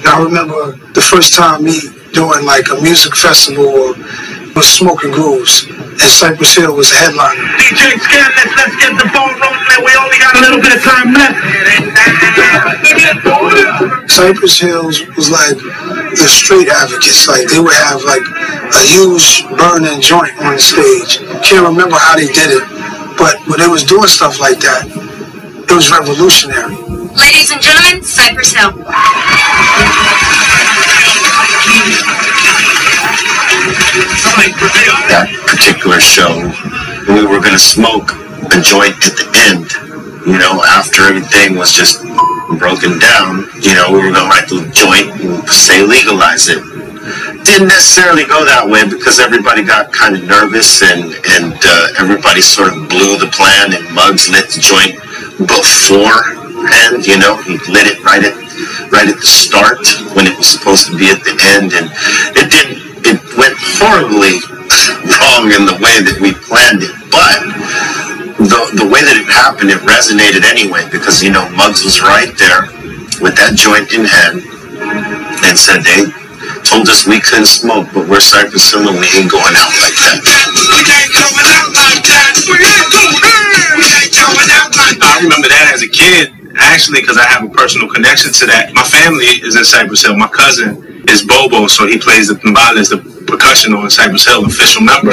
I 0.05 0.23
remember 0.23 0.73
the 0.93 1.01
first 1.01 1.35
time 1.35 1.65
me 1.65 1.81
doing 2.13 2.45
like 2.45 2.69
a 2.71 2.81
music 2.83 3.15
festival 3.17 3.67
or 3.67 3.95
was 4.55 4.69
smoking 4.69 5.11
grooves 5.11 5.65
and 5.69 6.11
Cypress 6.11 6.55
Hill 6.57 6.77
was 6.77 6.91
the 6.91 6.97
headliner. 6.97 7.41
DJ 7.57 7.97
Scan, 8.01 8.31
let's, 8.37 8.53
let's 8.57 8.77
get 8.77 8.93
the 8.97 9.09
ball 9.13 9.29
rolling. 9.29 9.85
We 9.85 9.93
only 9.97 10.19
got 10.19 10.37
a 10.37 10.41
little 10.41 10.61
bit 10.61 10.77
of 10.77 10.83
time 10.85 11.13
left. 11.15 11.37
Cypress 14.11 14.59
Hills 14.61 15.05
was 15.17 15.31
like 15.31 15.57
the 15.57 16.29
street 16.29 16.69
advocates. 16.69 17.29
Like 17.29 17.49
they 17.49 17.61
would 17.61 17.75
have 17.75 18.03
like 18.05 18.25
a 18.25 18.83
huge 18.85 19.45
burning 19.57 20.01
joint 20.01 20.37
on 20.45 20.57
the 20.57 20.63
stage. 20.63 21.19
Can't 21.45 21.65
remember 21.65 21.97
how 21.97 22.17
they 22.17 22.29
did 22.29 22.51
it, 22.53 22.65
but 23.17 23.37
when 23.49 23.61
they 23.61 23.69
was 23.69 23.85
doing 23.85 24.09
stuff 24.09 24.41
like 24.41 24.61
that, 24.61 24.85
it 24.89 25.02
was 25.75 25.91
revolutionary. 25.91 26.77
Ladies 27.17 27.51
and 27.51 27.63
gentlemen, 27.63 28.05
Cypress 28.05 28.53
Hill. 28.53 28.73
that 35.09 35.29
particular 35.49 36.01
show, 36.01 36.29
we 37.09 37.25
were 37.25 37.41
going 37.41 37.57
to 37.57 37.63
smoke 37.63 38.13
a 38.53 38.61
joint 38.61 39.01
at 39.01 39.17
the 39.17 39.29
end. 39.49 39.73
You 40.29 40.37
know, 40.37 40.61
after 40.65 41.09
everything 41.09 41.57
was 41.57 41.73
just 41.73 42.05
broken 42.59 42.99
down, 42.99 43.49
you 43.65 43.73
know, 43.73 43.89
we 43.89 43.97
were 43.97 44.13
going 44.13 44.21
to 44.21 44.29
light 44.29 44.49
the 44.49 44.69
joint 44.77 45.09
and 45.25 45.49
say 45.49 45.85
legalize 45.85 46.49
it. 46.49 46.61
Didn't 47.45 47.69
necessarily 47.69 48.25
go 48.25 48.45
that 48.45 48.69
way 48.69 48.85
because 48.89 49.19
everybody 49.21 49.65
got 49.65 49.93
kind 49.93 50.15
of 50.17 50.25
nervous 50.25 50.83
and, 50.83 51.17
and 51.33 51.57
uh, 51.65 51.89
everybody 51.99 52.41
sort 52.41 52.77
of 52.77 52.89
blew 52.89 53.17
the 53.17 53.29
plan 53.33 53.73
and 53.73 53.85
Muggs 53.95 54.29
lit 54.29 54.49
the 54.53 54.61
joint 54.61 55.01
before 55.47 56.43
and 56.71 57.03
you 57.07 57.19
know 57.19 57.37
he 57.43 57.59
lit 57.71 57.91
it 57.91 57.99
right 58.05 58.23
at 58.23 58.37
right 58.95 59.09
at 59.09 59.19
the 59.19 59.27
start 59.27 59.83
when 60.15 60.27
it 60.27 60.37
was 60.39 60.47
supposed 60.47 60.87
to 60.87 60.95
be 60.97 61.11
at 61.11 61.19
the 61.25 61.35
end 61.59 61.75
and 61.75 61.91
it 62.39 62.47
didn't 62.51 62.79
it 63.03 63.19
went 63.35 63.55
horribly 63.83 64.39
wrong 65.19 65.51
in 65.51 65.67
the 65.67 65.77
way 65.83 65.99
that 66.01 66.19
we 66.23 66.31
planned 66.47 66.83
it 66.83 66.95
but 67.11 67.43
the, 68.39 68.61
the 68.79 68.89
way 68.89 69.03
that 69.03 69.19
it 69.19 69.27
happened 69.27 69.71
it 69.71 69.83
resonated 69.83 70.47
anyway 70.47 70.87
because 70.91 71.23
you 71.23 71.31
know 71.31 71.49
Muggs 71.51 71.83
was 71.85 72.01
right 72.01 72.31
there 72.39 72.71
with 73.19 73.35
that 73.39 73.55
joint 73.59 73.91
in 73.93 74.07
hand 74.07 74.43
and 75.43 75.55
said 75.59 75.83
they 75.83 76.07
told 76.63 76.87
us 76.89 77.07
we 77.07 77.19
couldn't 77.21 77.51
smoke 77.51 77.89
but 77.93 78.07
we're 78.07 78.23
Cypress 78.23 78.71
Hill 78.71 78.87
and 78.87 78.99
we 78.99 79.07
ain't 79.19 79.31
going 79.31 79.55
out 79.59 79.73
like 79.83 79.97
that 79.99 80.19
kid, 86.03 86.35
actually, 86.59 87.01
because 87.01 87.17
I 87.17 87.25
have 87.25 87.45
a 87.45 87.49
personal 87.49 87.89
connection 87.89 88.33
to 88.33 88.47
that. 88.47 88.75
My 88.75 88.83
family 88.83 89.39
is 89.47 89.55
in 89.57 89.65
Cypress 89.65 90.03
Hill. 90.03 90.17
My 90.17 90.29
cousin 90.29 91.05
is 91.09 91.23
Bobo, 91.23 91.67
so 91.67 91.87
he 91.87 91.99
plays 91.99 92.29
the 92.29 92.35
timbales, 92.35 92.91
the 92.91 92.99
percussion 93.27 93.75
on 93.75 93.89
Cypress 93.91 94.27
Hill, 94.27 94.45
official 94.47 94.83
member. 94.83 95.13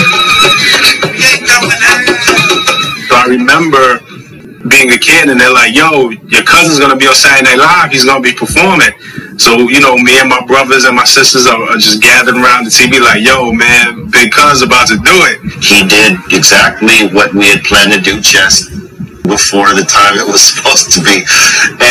So 3.09 3.15
I 3.15 3.25
remember 3.27 3.99
being 4.69 4.91
a 4.91 4.97
kid, 4.99 5.29
and 5.29 5.39
they're 5.39 5.53
like, 5.53 5.73
"Yo, 5.73 6.09
your 6.29 6.43
cousin's 6.43 6.79
gonna 6.79 6.95
be 6.95 7.07
on 7.07 7.15
Saturday 7.15 7.49
Night 7.49 7.57
Live. 7.57 7.91
He's 7.91 8.05
gonna 8.05 8.21
be 8.21 8.33
performing." 8.33 8.91
So 9.37 9.69
you 9.69 9.79
know, 9.79 9.97
me 9.97 10.19
and 10.19 10.29
my 10.29 10.41
brothers 10.45 10.85
and 10.85 10.95
my 10.95 11.05
sisters 11.05 11.47
are, 11.47 11.57
are 11.57 11.77
just 11.77 12.01
gathered 12.03 12.35
around 12.35 12.65
the 12.65 12.71
TV, 12.71 12.99
like, 12.99 13.25
"Yo, 13.25 13.51
man, 13.51 14.09
Big 14.11 14.31
Cuz 14.31 14.61
about 14.61 14.87
to 14.89 14.97
do 14.97 15.17
it." 15.25 15.39
he 15.63 15.83
did 15.83 16.17
exactly 16.31 17.07
what 17.13 17.33
we 17.33 17.45
had 17.45 17.63
planned 17.63 17.93
to 17.93 18.01
do 18.01 18.19
just 18.21 18.68
before 19.29 19.71
the 19.77 19.85
time 19.85 20.17
it 20.17 20.25
was 20.25 20.41
supposed 20.51 20.91
to 20.97 21.01
be. 21.05 21.23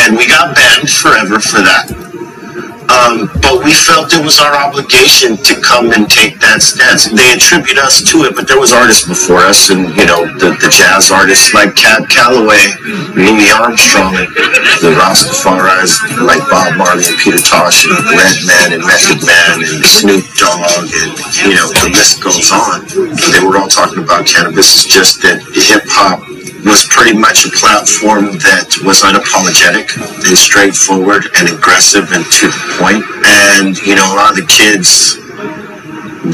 And 0.03 0.19
we 0.19 0.27
got 0.27 0.55
banned 0.55 0.91
forever 0.91 1.39
for 1.39 1.63
that. 1.63 2.09
Um, 2.89 3.29
but 3.45 3.61
we 3.61 3.77
felt 3.77 4.17
it 4.17 4.25
was 4.25 4.41
our 4.41 4.57
obligation 4.57 5.37
to 5.37 5.61
come 5.61 5.93
and 5.93 6.09
take 6.09 6.41
that 6.41 6.65
stance. 6.65 7.05
They 7.13 7.37
attribute 7.37 7.77
us 7.77 8.01
to 8.11 8.25
it, 8.25 8.33
but 8.33 8.49
there 8.49 8.57
was 8.57 8.73
artists 8.73 9.05
before 9.05 9.45
us, 9.45 9.69
and 9.69 9.93
you 9.93 10.09
know 10.09 10.25
the, 10.41 10.57
the 10.57 10.73
jazz 10.73 11.13
artists 11.13 11.53
like 11.53 11.77
Cab 11.77 12.09
Calloway, 12.09 12.65
Louis 13.13 13.53
Armstrong, 13.53 14.17
the 14.81 14.97
Rastafaris 14.97 16.01
like 16.25 16.41
Bob 16.49 16.81
Marley 16.81 17.05
and 17.05 17.19
Peter 17.21 17.37
Tosh, 17.37 17.85
and 17.85 17.93
Redman 18.09 18.81
and 18.81 18.85
Method 18.89 19.21
Man 19.21 19.69
and 19.69 19.85
Snoop 19.85 20.25
Dogg, 20.41 20.89
and 20.89 21.13
you 21.45 21.53
know 21.61 21.69
the 21.69 21.93
list 21.93 22.25
goes 22.25 22.49
on. 22.49 22.89
They 23.37 23.45
were 23.45 23.61
all 23.61 23.69
talking 23.69 24.01
about 24.01 24.25
cannabis. 24.25 24.73
It's 24.73 24.89
just 24.89 25.21
that 25.29 25.45
hip 25.53 25.85
hop 25.93 26.25
was 26.65 26.87
pretty 26.91 27.17
much 27.17 27.47
a 27.47 27.51
platform 27.51 28.39
that 28.43 28.67
was 28.83 29.03
unapologetic 29.07 29.95
and 30.27 30.37
straightforward 30.39 31.27
and 31.39 31.49
aggressive 31.49 32.11
and 32.13 32.25
to 32.27 32.51
the 32.51 32.63
point. 32.79 33.05
And, 33.55 33.79
you 33.87 33.95
know, 33.95 34.07
a 34.11 34.17
lot 34.17 34.35
of 34.35 34.43
the 34.43 34.49
kids 34.49 35.17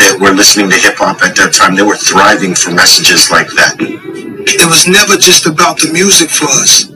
that 0.00 0.16
were 0.18 0.32
listening 0.32 0.70
to 0.70 0.78
hip 0.80 0.96
hop 0.96 1.22
at 1.22 1.36
that 1.36 1.52
time, 1.52 1.76
they 1.76 1.84
were 1.84 1.98
thriving 1.98 2.54
for 2.54 2.72
messages 2.72 3.30
like 3.30 3.48
that. 3.60 3.76
It 3.78 4.66
was 4.68 4.88
never 4.88 5.16
just 5.16 5.46
about 5.46 5.78
the 5.78 5.92
music 5.92 6.30
for 6.30 6.48
us. 6.48 6.88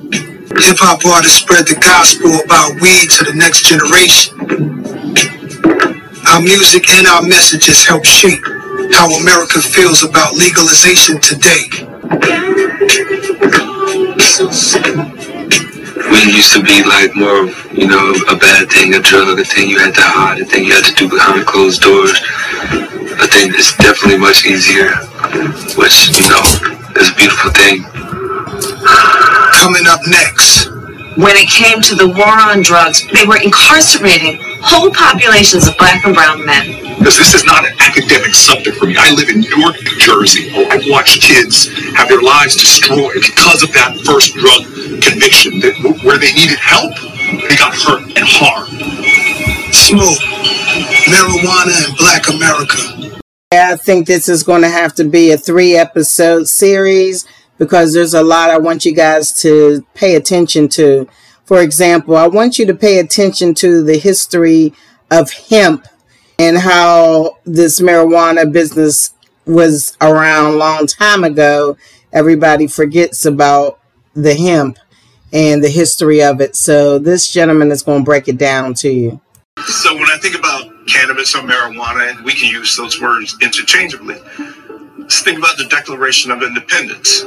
Hip 0.65 0.81
hop 0.81 1.05
artists 1.05 1.39
spread 1.39 1.69
the 1.69 1.79
gospel 1.79 2.33
about 2.45 2.81
weed 2.81 3.13
to 3.21 3.25
the 3.25 3.37
next 3.37 3.69
generation. 3.69 4.35
Our 6.27 6.41
music 6.41 6.89
and 6.91 7.07
our 7.07 7.23
messages 7.23 7.85
help 7.85 8.05
shape 8.05 8.43
how 8.93 9.13
America 9.21 9.61
feels 9.61 10.03
about 10.03 10.35
legalization 10.35 11.21
today. 11.21 12.68
Weed 14.39 16.31
used 16.31 16.55
to 16.55 16.63
be 16.63 16.85
like 16.85 17.17
more 17.17 17.43
of, 17.43 17.73
you 17.77 17.89
know, 17.89 18.15
a 18.31 18.37
bad 18.37 18.71
thing, 18.71 18.95
a 18.95 19.01
drug, 19.01 19.37
a 19.37 19.45
thing 19.45 19.69
you 19.69 19.81
had 19.81 19.93
to 19.95 20.01
hide, 20.01 20.39
a 20.41 20.45
thing 20.45 20.63
you 20.63 20.75
had 20.75 20.85
to 20.85 20.95
do 20.95 21.09
behind 21.09 21.45
closed 21.45 21.83
doors. 21.83 22.15
I 23.19 23.27
think 23.27 23.59
it's 23.59 23.77
definitely 23.77 24.19
much 24.19 24.47
easier, 24.47 24.95
which, 25.75 26.15
you 26.15 26.29
know, 26.31 26.43
is 26.95 27.11
a 27.11 27.15
beautiful 27.19 27.51
thing. 27.51 27.83
Coming 29.59 29.89
up 29.89 29.99
next. 30.07 30.78
When 31.17 31.35
it 31.37 31.49
came 31.49 31.81
to 31.83 31.95
the 31.95 32.09
war 32.09 32.29
on 32.29 32.63
drugs, 32.63 33.07
they 33.15 33.25
were 33.25 33.41
incarcerating 33.41 34.39
whole 34.61 34.91
populations 34.91 35.67
of 35.67 35.77
black 35.79 36.05
and 36.05 36.15
brown 36.15 36.45
men. 36.45 36.99
Because 36.99 37.17
this 37.17 37.35
is 37.35 37.45
not 37.45 37.65
an 37.65 37.75
academic 37.81 38.35
subject 38.35 38.77
for 38.77 38.87
me. 38.87 38.97
I 38.99 39.11
live 39.15 39.31
in 39.31 39.41
Newark, 39.41 39.79
New 39.83 39.99
Jersey. 39.99 40.51
I've 40.51 40.85
watched 40.91 41.23
kids 41.23 41.71
have 41.95 42.09
their 42.09 42.23
lives 42.23 42.57
destroyed 42.57 43.19
because 43.23 43.63
of 43.63 43.73
that 43.73 43.99
first 44.05 44.35
drug 44.35 44.63
conviction. 45.03 45.61
That 45.61 45.75
where 46.05 46.19
they 46.19 46.33
needed 46.33 46.59
help, 46.59 46.95
they 47.49 47.57
got 47.57 47.75
hurt 47.75 48.03
and 48.15 48.27
harmed. 48.27 48.75
Smoke, 49.75 50.23
marijuana, 51.07 51.75
and 51.87 51.97
black 51.97 52.29
America. 52.29 53.23
Yeah, 53.53 53.71
I 53.73 53.77
think 53.77 54.07
this 54.07 54.29
is 54.29 54.43
going 54.43 54.63
to 54.63 54.69
have 54.69 54.95
to 54.95 55.05
be 55.05 55.33
a 55.33 55.39
three 55.39 55.75
episode 55.77 56.49
series 56.49 57.25
because 57.59 57.93
there's 57.93 58.15
a 58.15 58.23
lot 58.23 58.51
I 58.51 58.59
want 58.59 58.85
you 58.85 58.95
guys 58.95 59.33
to 59.43 59.85
pay 59.95 60.15
attention 60.15 60.69
to. 60.71 61.09
For 61.45 61.61
example, 61.61 62.17
I 62.17 62.27
want 62.27 62.59
you 62.59 62.67
to 62.67 62.75
pay 62.75 62.99
attention 62.99 63.55
to 63.55 63.83
the 63.83 63.99
history 63.99 64.73
of 65.11 65.31
hemp 65.33 65.87
and 66.39 66.59
how 66.59 67.39
this 67.45 67.81
marijuana 67.81 68.51
business 68.51 69.13
was 69.45 69.97
around 70.01 70.55
a 70.55 70.57
long 70.57 70.87
time 70.87 71.25
ago. 71.25 71.77
Everybody 72.13 72.67
forgets 72.67 73.25
about 73.25 73.81
the 74.15 74.35
hemp 74.35 74.79
and 75.33 75.63
the 75.63 75.69
history 75.69 76.23
of 76.23 76.41
it. 76.41 76.55
So 76.55 76.99
this 76.99 77.33
gentleman 77.33 77.71
is 77.71 77.83
going 77.83 78.01
to 78.01 78.05
break 78.05 78.29
it 78.29 78.39
down 78.39 78.75
to 78.75 78.91
you. 78.91 79.21
So 79.67 79.95
when 79.95 80.05
I 80.05 80.19
think 80.21 80.39
about 80.39 80.71
cannabis 80.87 81.35
or 81.35 81.41
marijuana, 81.41 82.11
and 82.11 82.25
we 82.25 82.33
can 82.33 82.51
use 82.51 82.77
those 82.77 83.01
words 83.01 83.37
interchangeably, 83.43 84.17
let's 84.99 85.23
think 85.23 85.39
about 85.39 85.57
the 85.59 85.67
Declaration 85.69 86.31
of 86.31 86.43
Independence. 86.43 87.25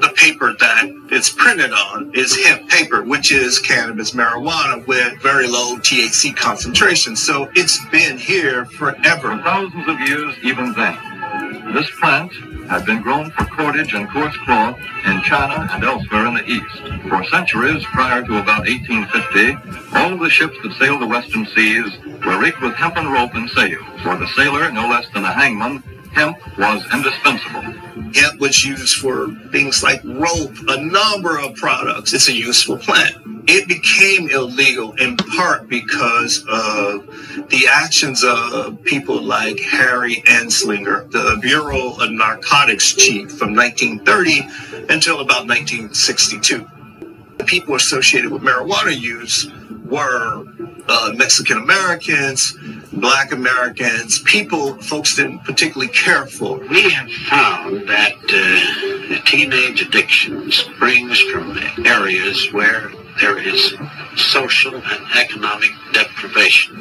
The 0.00 0.08
paper 0.16 0.54
that 0.58 0.88
it's 1.10 1.30
printed 1.30 1.72
on 1.72 2.10
is 2.14 2.34
hemp 2.44 2.70
paper, 2.70 3.02
which 3.02 3.32
is 3.32 3.58
cannabis 3.58 4.12
marijuana 4.12 4.86
with 4.86 5.20
very 5.20 5.46
low 5.46 5.76
THC 5.76 6.34
concentration. 6.34 7.14
So 7.14 7.50
it's 7.54 7.84
been 7.90 8.16
here 8.16 8.64
forever. 8.64 9.36
For 9.36 9.42
thousands 9.42 9.88
of 9.88 10.00
years, 10.00 10.34
even 10.42 10.72
then, 10.72 11.74
this 11.74 11.90
plant 12.00 12.32
had 12.68 12.86
been 12.86 13.02
grown 13.02 13.30
for 13.32 13.44
cordage 13.44 13.92
and 13.92 14.08
coarse 14.08 14.36
cloth 14.38 14.78
in 15.04 15.20
China 15.22 15.68
and 15.70 15.84
elsewhere 15.84 16.26
in 16.26 16.34
the 16.34 16.48
East. 16.48 17.08
For 17.08 17.22
centuries 17.24 17.84
prior 17.84 18.22
to 18.22 18.38
about 18.38 18.66
1850, 18.66 19.98
all 19.98 20.16
the 20.16 20.30
ships 20.30 20.56
that 20.62 20.72
sailed 20.78 21.02
the 21.02 21.06
western 21.06 21.44
seas 21.46 21.98
were 22.24 22.40
rigged 22.40 22.60
with 22.62 22.74
hempen 22.74 23.08
rope 23.08 23.34
and 23.34 23.50
sails. 23.50 23.84
For 24.02 24.16
the 24.16 24.28
sailor, 24.28 24.70
no 24.72 24.88
less 24.88 25.06
than 25.12 25.24
a 25.24 25.32
hangman, 25.32 25.82
hemp 26.12 26.36
was 26.58 26.82
indispensable. 26.92 27.62
Hemp 28.14 28.40
was 28.40 28.64
used 28.64 28.96
for 28.98 29.28
things 29.52 29.82
like 29.82 30.02
rope, 30.04 30.54
a 30.68 30.80
number 30.80 31.38
of 31.38 31.54
products. 31.54 32.12
It's 32.12 32.28
a 32.28 32.34
useful 32.34 32.78
plant. 32.78 33.16
It 33.46 33.68
became 33.68 34.30
illegal 34.30 34.92
in 34.94 35.16
part 35.16 35.68
because 35.68 36.44
of 36.48 37.06
the 37.48 37.66
actions 37.70 38.22
of 38.24 38.82
people 38.84 39.20
like 39.22 39.58
Harry 39.60 40.16
Anslinger, 40.26 41.10
the 41.10 41.38
Bureau 41.40 41.94
of 42.00 42.10
Narcotics 42.10 42.94
chief 42.94 43.32
from 43.32 43.54
1930 43.54 44.40
until 44.92 45.20
about 45.20 45.46
1962. 45.46 46.68
The 47.38 47.44
people 47.44 47.74
associated 47.74 48.30
with 48.30 48.42
marijuana 48.42 48.98
use 48.98 49.50
were 49.90 50.44
uh, 50.88 51.12
Mexican 51.16 51.58
Americans, 51.58 52.56
Black 52.92 53.32
Americans, 53.32 54.18
people 54.20 54.74
folks 54.82 55.16
didn't 55.16 55.40
particularly 55.40 55.92
care 55.92 56.26
for. 56.26 56.58
We 56.58 56.90
have 56.90 57.10
found 57.10 57.88
that 57.88 58.14
uh, 58.32 59.24
teenage 59.24 59.82
addiction 59.82 60.50
springs 60.50 61.20
from 61.20 61.58
areas 61.84 62.52
where 62.52 62.90
there 63.20 63.38
is 63.38 63.74
social 64.16 64.74
and 64.74 65.06
economic 65.18 65.70
deprivation. 65.92 66.76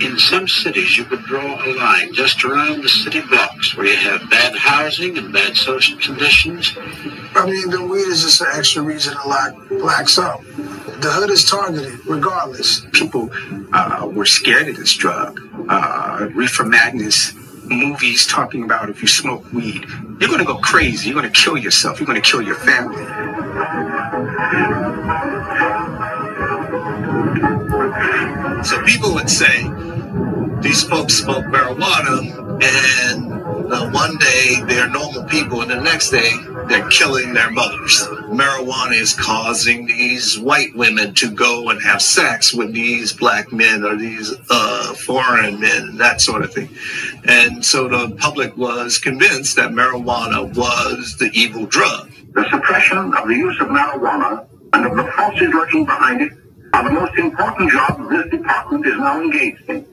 In 0.00 0.18
some 0.18 0.46
cities, 0.46 0.96
you 0.96 1.04
could 1.04 1.24
draw 1.24 1.42
a 1.42 1.70
line 1.74 2.12
just 2.14 2.44
around 2.44 2.82
the 2.82 2.88
city 2.88 3.20
blocks 3.22 3.76
where 3.76 3.86
you 3.86 3.96
have 3.96 4.28
bad 4.30 4.54
housing 4.54 5.18
and 5.18 5.32
bad 5.32 5.56
social 5.56 5.98
conditions. 5.98 6.76
I 7.34 7.46
mean, 7.46 7.70
the 7.70 7.84
weed 7.84 8.06
is 8.08 8.22
just 8.22 8.40
an 8.40 8.48
extra 8.54 8.82
reason 8.82 9.14
to 9.14 9.28
lock 9.28 9.54
blacks 9.68 10.18
up. 10.18 10.40
The 10.44 11.10
hood 11.12 11.30
is 11.30 11.44
targeted 11.44 11.98
regardless. 12.06 12.86
People 12.92 13.30
uh, 13.72 14.08
were 14.12 14.26
scared 14.26 14.68
of 14.68 14.76
this 14.76 14.94
drug. 14.94 15.40
Uh, 15.68 16.28
Reefer 16.34 16.64
Madness 16.64 17.32
movies 17.68 18.26
talking 18.26 18.64
about 18.64 18.90
if 18.90 19.02
you 19.02 19.08
smoke 19.08 19.44
weed, 19.52 19.84
you're 20.20 20.28
going 20.28 20.38
to 20.38 20.44
go 20.44 20.58
crazy. 20.58 21.08
You're 21.08 21.20
going 21.20 21.30
to 21.30 21.40
kill 21.40 21.56
yourself. 21.56 22.00
You're 22.00 22.06
going 22.06 22.20
to 22.20 22.28
kill 22.28 22.42
your 22.42 22.56
family. 22.56 23.04
So 28.64 28.82
people 28.84 29.14
would 29.14 29.30
say 29.30 29.62
these 30.60 30.82
folks 30.82 31.14
smoke 31.14 31.44
marijuana 31.44 32.62
and 32.62 33.45
uh, 33.72 33.90
one 33.90 34.16
day 34.18 34.60
they're 34.66 34.88
normal 34.88 35.24
people 35.24 35.60
and 35.62 35.70
the 35.70 35.80
next 35.80 36.10
day 36.10 36.32
they're 36.68 36.88
killing 36.88 37.32
their 37.32 37.50
mothers. 37.50 38.02
Marijuana 38.30 39.00
is 39.00 39.14
causing 39.14 39.86
these 39.86 40.38
white 40.38 40.74
women 40.74 41.14
to 41.14 41.30
go 41.30 41.70
and 41.70 41.82
have 41.82 42.00
sex 42.00 42.54
with 42.54 42.72
these 42.72 43.12
black 43.12 43.52
men 43.52 43.84
or 43.84 43.96
these 43.96 44.34
uh, 44.50 44.94
foreign 44.94 45.60
men 45.60 45.82
and 45.82 46.00
that 46.00 46.20
sort 46.20 46.42
of 46.42 46.52
thing. 46.52 46.68
And 47.24 47.64
so 47.64 47.88
the 47.88 48.14
public 48.16 48.56
was 48.56 48.98
convinced 48.98 49.56
that 49.56 49.70
marijuana 49.70 50.54
was 50.54 51.16
the 51.18 51.30
evil 51.32 51.66
drug. 51.66 52.10
The 52.34 52.48
suppression 52.50 52.98
of 53.14 53.28
the 53.28 53.34
use 53.34 53.60
of 53.60 53.68
marijuana 53.68 54.46
and 54.72 54.86
of 54.86 54.96
the 54.96 55.10
forces 55.12 55.48
lurking 55.52 55.84
behind 55.84 56.20
it 56.20 56.32
are 56.72 56.84
the 56.84 56.90
most 56.90 57.16
important 57.18 57.70
jobs 57.70 58.08
this 58.10 58.30
department 58.30 58.86
is 58.86 58.98
now 58.98 59.20
engaged 59.20 59.68
in. 59.68 59.86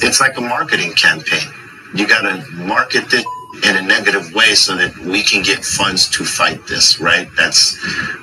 It's 0.00 0.20
like 0.20 0.36
a 0.36 0.40
marketing 0.40 0.92
campaign. 0.92 1.48
You 1.94 2.06
got 2.06 2.22
to 2.22 2.50
market 2.52 3.12
it 3.12 3.26
in 3.64 3.76
a 3.76 3.82
negative 3.82 4.34
way 4.34 4.54
so 4.54 4.76
that 4.76 4.96
we 4.98 5.22
can 5.22 5.42
get 5.42 5.64
funds 5.64 6.08
to 6.10 6.24
fight 6.24 6.66
this, 6.66 7.00
right? 7.00 7.28
That's 7.36 7.72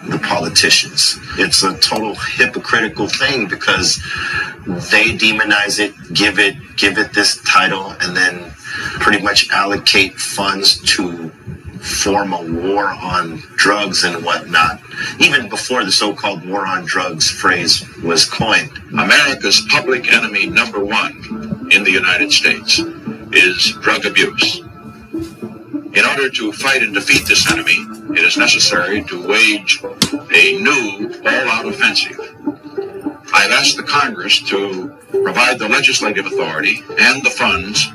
the 0.07 0.19
politicians. 0.23 1.19
It's 1.37 1.63
a 1.63 1.77
total 1.79 2.15
hypocritical 2.15 3.07
thing 3.07 3.47
because 3.47 3.97
they 4.91 5.15
demonize 5.17 5.79
it, 5.79 5.93
give 6.13 6.39
it, 6.39 6.55
give 6.77 6.97
it 6.97 7.13
this 7.13 7.41
title, 7.43 7.95
and 8.01 8.15
then 8.15 8.51
pretty 8.99 9.23
much 9.23 9.49
allocate 9.49 10.19
funds 10.19 10.79
to 10.95 11.29
form 11.83 12.31
a 12.31 12.41
war 12.63 12.87
on 12.87 13.37
drugs 13.55 14.03
and 14.03 14.23
whatnot, 14.23 14.79
even 15.19 15.49
before 15.49 15.83
the 15.83 15.91
so-called 15.91 16.47
war 16.47 16.65
on 16.65 16.85
drugs 16.85 17.29
phrase 17.29 17.83
was 18.03 18.23
coined. 18.23 18.71
America's 18.91 19.65
public 19.69 20.11
enemy 20.11 20.45
number 20.45 20.83
one 20.83 21.67
in 21.71 21.83
the 21.83 21.91
United 21.91 22.31
States 22.31 22.79
is 23.33 23.73
drug 23.81 24.05
abuse. 24.05 24.59
In 25.93 26.05
order 26.05 26.29
to 26.29 26.51
fight 26.53 26.81
and 26.81 26.93
defeat 26.93 27.27
this 27.27 27.51
enemy, 27.51 27.77
it 28.15 28.23
is 28.23 28.37
necessary 28.37 29.03
to 29.03 29.27
wage 29.27 29.81
a 29.83 30.57
new 30.59 31.13
all-out 31.25 31.65
offensive. 31.67 32.19
I've 33.33 33.51
asked 33.51 33.77
the 33.77 33.83
Congress 33.83 34.41
to 34.49 34.95
provide 35.11 35.59
the 35.59 35.67
legislative 35.67 36.25
authority 36.25 36.83
and 36.99 37.23
the 37.23 37.29
funds 37.29 37.87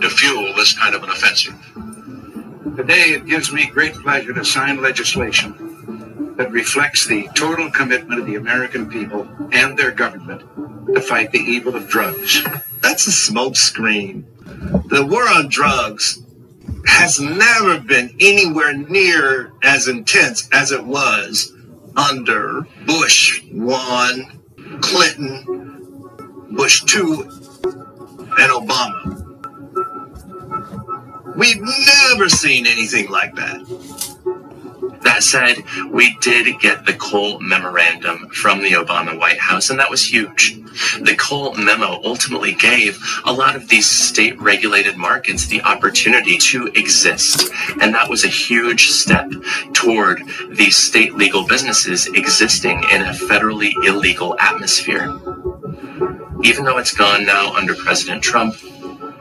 to 0.00 0.10
fuel 0.10 0.52
this 0.54 0.78
kind 0.78 0.94
of 0.94 1.02
an 1.02 1.10
offensive. 1.10 1.54
Today, 2.76 3.12
it 3.12 3.26
gives 3.26 3.52
me 3.52 3.66
great 3.66 3.94
pleasure 3.94 4.34
to 4.34 4.44
sign 4.44 4.82
legislation 4.82 6.34
that 6.36 6.50
reflects 6.50 7.06
the 7.06 7.28
total 7.34 7.70
commitment 7.70 8.20
of 8.20 8.26
the 8.26 8.34
American 8.34 8.88
people 8.88 9.26
and 9.52 9.78
their 9.78 9.90
government 9.90 10.42
to 10.94 11.00
fight 11.00 11.32
the 11.32 11.38
evil 11.38 11.74
of 11.74 11.88
drugs. 11.88 12.42
That's 12.82 13.06
a 13.06 13.10
smokescreen. 13.10 14.24
The 14.88 15.06
war 15.08 15.28
on 15.28 15.48
drugs 15.48 16.22
has 16.86 17.18
never 17.20 17.80
been 17.80 18.14
anywhere 18.20 18.72
near 18.72 19.52
as 19.62 19.88
intense 19.88 20.48
as 20.52 20.72
it 20.72 20.84
was 20.84 21.52
under 21.96 22.66
Bush 22.86 23.42
1, 23.50 24.42
Clinton, 24.80 26.46
Bush 26.52 26.82
2, 26.84 27.22
and 28.38 28.52
Obama. 28.52 29.22
We've 31.36 31.60
never 31.60 32.28
seen 32.28 32.66
anything 32.66 33.10
like 33.10 33.34
that. 33.36 34.15
That 35.02 35.22
said, 35.22 35.62
we 35.90 36.16
did 36.20 36.60
get 36.60 36.84
the 36.86 36.94
Cole 36.94 37.40
memorandum 37.40 38.28
from 38.30 38.62
the 38.62 38.72
Obama 38.72 39.18
White 39.18 39.38
House, 39.38 39.70
and 39.70 39.78
that 39.78 39.90
was 39.90 40.12
huge. 40.12 40.56
The 41.00 41.16
Cole 41.18 41.54
memo 41.54 42.00
ultimately 42.04 42.52
gave 42.52 42.98
a 43.24 43.32
lot 43.32 43.56
of 43.56 43.68
these 43.68 43.88
state 43.88 44.38
regulated 44.40 44.96
markets 44.96 45.46
the 45.46 45.62
opportunity 45.62 46.36
to 46.38 46.66
exist. 46.68 47.50
And 47.80 47.94
that 47.94 48.10
was 48.10 48.24
a 48.24 48.28
huge 48.28 48.88
step 48.90 49.30
toward 49.72 50.22
these 50.50 50.76
state 50.76 51.14
legal 51.14 51.46
businesses 51.46 52.06
existing 52.08 52.82
in 52.92 53.02
a 53.02 53.12
federally 53.12 53.72
illegal 53.86 54.36
atmosphere. 54.38 55.18
Even 56.42 56.64
though 56.64 56.78
it's 56.78 56.94
gone 56.94 57.24
now 57.24 57.54
under 57.54 57.74
President 57.74 58.22
Trump, 58.22 58.56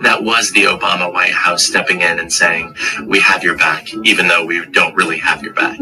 that 0.01 0.23
was 0.23 0.51
the 0.51 0.63
Obama 0.63 1.11
White 1.11 1.33
House 1.33 1.63
stepping 1.63 2.01
in 2.01 2.19
and 2.19 2.31
saying, 2.31 2.75
we 3.05 3.19
have 3.19 3.43
your 3.43 3.57
back, 3.57 3.93
even 4.03 4.27
though 4.27 4.45
we 4.45 4.65
don't 4.67 4.95
really 4.95 5.17
have 5.17 5.43
your 5.43 5.53
back. 5.53 5.79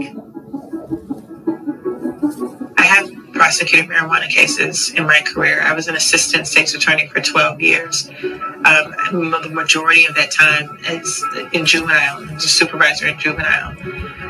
I 2.77 2.85
have 2.85 3.09
prosecuted 3.33 3.89
marijuana 3.89 4.29
cases 4.29 4.91
in 4.91 5.05
my 5.05 5.19
career. 5.21 5.61
I 5.61 5.73
was 5.73 5.87
an 5.87 5.95
assistant 5.95 6.47
state's 6.47 6.73
attorney 6.73 7.07
for 7.07 7.19
12 7.19 7.61
years. 7.61 8.09
Um, 8.23 8.95
the 9.11 9.49
majority 9.51 10.05
of 10.05 10.15
that 10.15 10.31
time 10.31 10.77
is 10.87 11.23
in 11.51 11.65
juvenile, 11.65 12.23
as 12.35 12.45
a 12.45 12.47
supervisor 12.47 13.07
in 13.07 13.17
juvenile. 13.19 13.71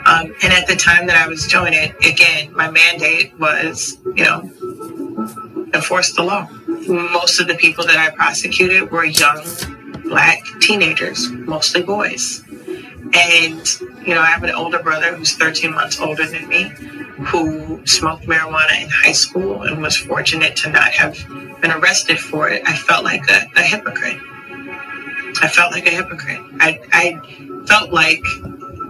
Um, 0.06 0.34
and 0.41 0.54
at 0.54 0.67
the 0.67 0.76
time 0.76 1.08
that 1.08 1.17
I 1.17 1.28
was 1.28 1.46
doing 1.48 1.74
it, 1.74 1.96
again, 2.06 2.54
my 2.54 2.72
mandate 2.72 3.38
was, 3.39 3.98
you 4.15 4.24
know, 4.24 4.41
enforce 5.74 6.13
the 6.13 6.24
law. 6.24 6.48
Most 6.88 7.39
of 7.39 7.48
the 7.48 7.56
people 7.56 7.86
that 7.86 7.98
I 7.98 8.10
prosecuted 8.10 8.91
were 8.91 9.06
young 9.06 9.43
black 10.13 10.43
teenagers, 10.62 11.28
mostly 11.32 11.82
boys. 11.82 12.43
And, 13.15 13.65
you 14.06 14.13
know, 14.13 14.21
I 14.21 14.28
have 14.28 14.43
an 14.43 14.52
older 14.52 14.78
brother 14.78 15.15
who's 15.15 15.34
13 15.34 15.73
months 15.73 15.99
older 15.99 16.28
than 16.28 16.47
me 16.47 16.65
who 17.26 17.82
smoked 17.88 18.26
marijuana 18.26 18.84
in 18.84 18.89
high 18.89 19.12
school 19.12 19.63
and 19.63 19.82
was 19.82 19.97
fortunate 19.97 20.56
to 20.58 20.69
not 20.69 20.91
have 20.91 21.17
been 21.62 21.71
arrested 21.71 22.19
for 22.19 22.47
it. 22.47 22.62
I 22.67 22.76
felt 22.76 23.04
like 23.04 23.28
a, 23.28 23.49
a 23.56 23.63
hypocrite. 23.63 24.19
I 25.41 25.49
felt 25.52 25.71
like 25.71 25.88
a 25.88 25.91
hypocrite. 25.91 26.41
I, 26.60 26.80
I 26.91 27.65
felt 27.65 27.91
like 27.91 28.21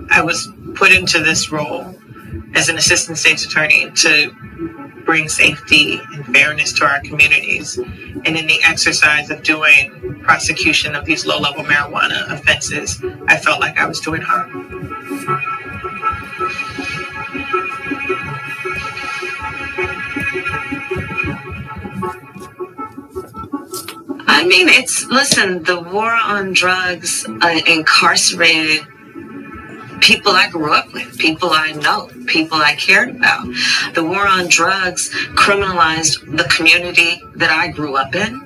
I 0.10 0.22
was 0.24 0.50
put 0.76 0.92
into 0.92 1.20
this 1.20 1.54
role 1.54 1.96
as 2.54 2.68
an 2.68 2.78
assistant 2.78 3.18
state's 3.18 3.46
attorney 3.46 3.90
to 3.92 4.83
bring 5.06 5.28
safety 5.30 6.00
and 6.14 6.26
fairness 6.26 6.74
to 6.74 6.86
our 6.86 7.00
communities. 7.02 7.78
And 7.78 8.38
in 8.38 8.48
the 8.48 8.60
exercise 8.64 9.30
of 9.30 9.44
doing 9.44 10.20
prosecution 10.24 10.96
of 10.96 11.06
these 11.06 11.26
low 11.26 11.40
level 11.40 11.64
marijuana 11.64 12.32
offenses, 12.32 13.04
I 13.28 13.38
felt 13.38 13.60
like 13.60 13.78
I 13.78 13.86
was 13.86 14.00
doing 14.00 14.22
harm. 14.22 14.50
I 24.26 24.46
mean, 24.46 24.68
it's 24.68 25.06
listen. 25.06 25.64
The 25.64 25.80
war 25.80 26.12
on 26.12 26.54
drugs 26.54 27.26
uh, 27.28 27.60
incarcerated 27.68 28.88
people 30.02 30.34
I 30.34 30.50
grew 30.50 30.74
up 30.74 30.92
with, 30.92 31.18
people 31.18 31.52
I 31.52 31.72
know, 31.72 32.10
people 32.26 32.58
I 32.58 32.76
cared 32.76 33.10
about. 33.16 33.46
The 33.94 34.04
war 34.04 34.28
on 34.28 34.48
drugs 34.48 35.10
criminalized 35.36 36.38
the 36.38 36.44
community 36.46 37.22
that 37.36 37.50
I 37.50 37.70
grew 37.70 37.96
up 37.96 38.16
in. 38.16 38.42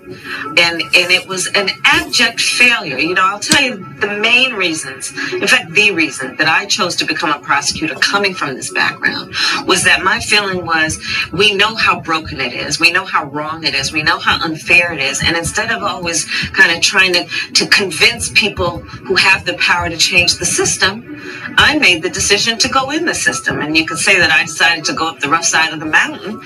And, 0.57 0.81
and 0.81 1.11
it 1.11 1.27
was 1.27 1.47
an 1.47 1.69
abject 1.83 2.39
failure. 2.39 2.97
You 2.97 3.13
know, 3.13 3.25
I'll 3.25 3.39
tell 3.39 3.61
you 3.61 3.77
the 3.99 4.17
main 4.19 4.53
reasons, 4.53 5.11
in 5.33 5.47
fact, 5.47 5.71
the 5.71 5.91
reason 5.91 6.35
that 6.37 6.47
I 6.47 6.65
chose 6.65 6.95
to 6.97 7.05
become 7.05 7.29
a 7.29 7.39
prosecutor 7.39 7.95
coming 7.95 8.33
from 8.33 8.55
this 8.55 8.71
background 8.71 9.33
was 9.65 9.83
that 9.83 10.03
my 10.03 10.19
feeling 10.19 10.65
was 10.65 10.99
we 11.33 11.53
know 11.53 11.75
how 11.75 11.99
broken 11.99 12.39
it 12.39 12.53
is. 12.53 12.79
We 12.79 12.91
know 12.91 13.05
how 13.05 13.25
wrong 13.25 13.63
it 13.63 13.73
is. 13.73 13.91
We 13.91 14.03
know 14.03 14.19
how 14.19 14.43
unfair 14.43 14.93
it 14.93 14.99
is. 14.99 15.21
And 15.23 15.35
instead 15.35 15.71
of 15.71 15.83
always 15.83 16.25
kind 16.51 16.75
of 16.75 16.81
trying 16.81 17.13
to, 17.13 17.25
to 17.53 17.67
convince 17.67 18.29
people 18.29 18.79
who 18.79 19.15
have 19.15 19.45
the 19.45 19.55
power 19.55 19.89
to 19.89 19.97
change 19.97 20.35
the 20.35 20.45
system, 20.45 21.21
I 21.57 21.77
made 21.77 22.01
the 22.01 22.09
decision 22.09 22.57
to 22.59 22.69
go 22.69 22.91
in 22.91 23.05
the 23.05 23.15
system. 23.15 23.59
And 23.67 23.75
you 23.75 23.85
could 23.85 23.97
say 23.97 24.17
that 24.17 24.31
I 24.31 24.43
decided 24.43 24.85
to 24.85 24.93
go 24.93 25.09
up 25.09 25.19
the 25.19 25.27
rough 25.27 25.43
side 25.43 25.73
of 25.73 25.81
the 25.81 25.85
mountain, 25.85 26.41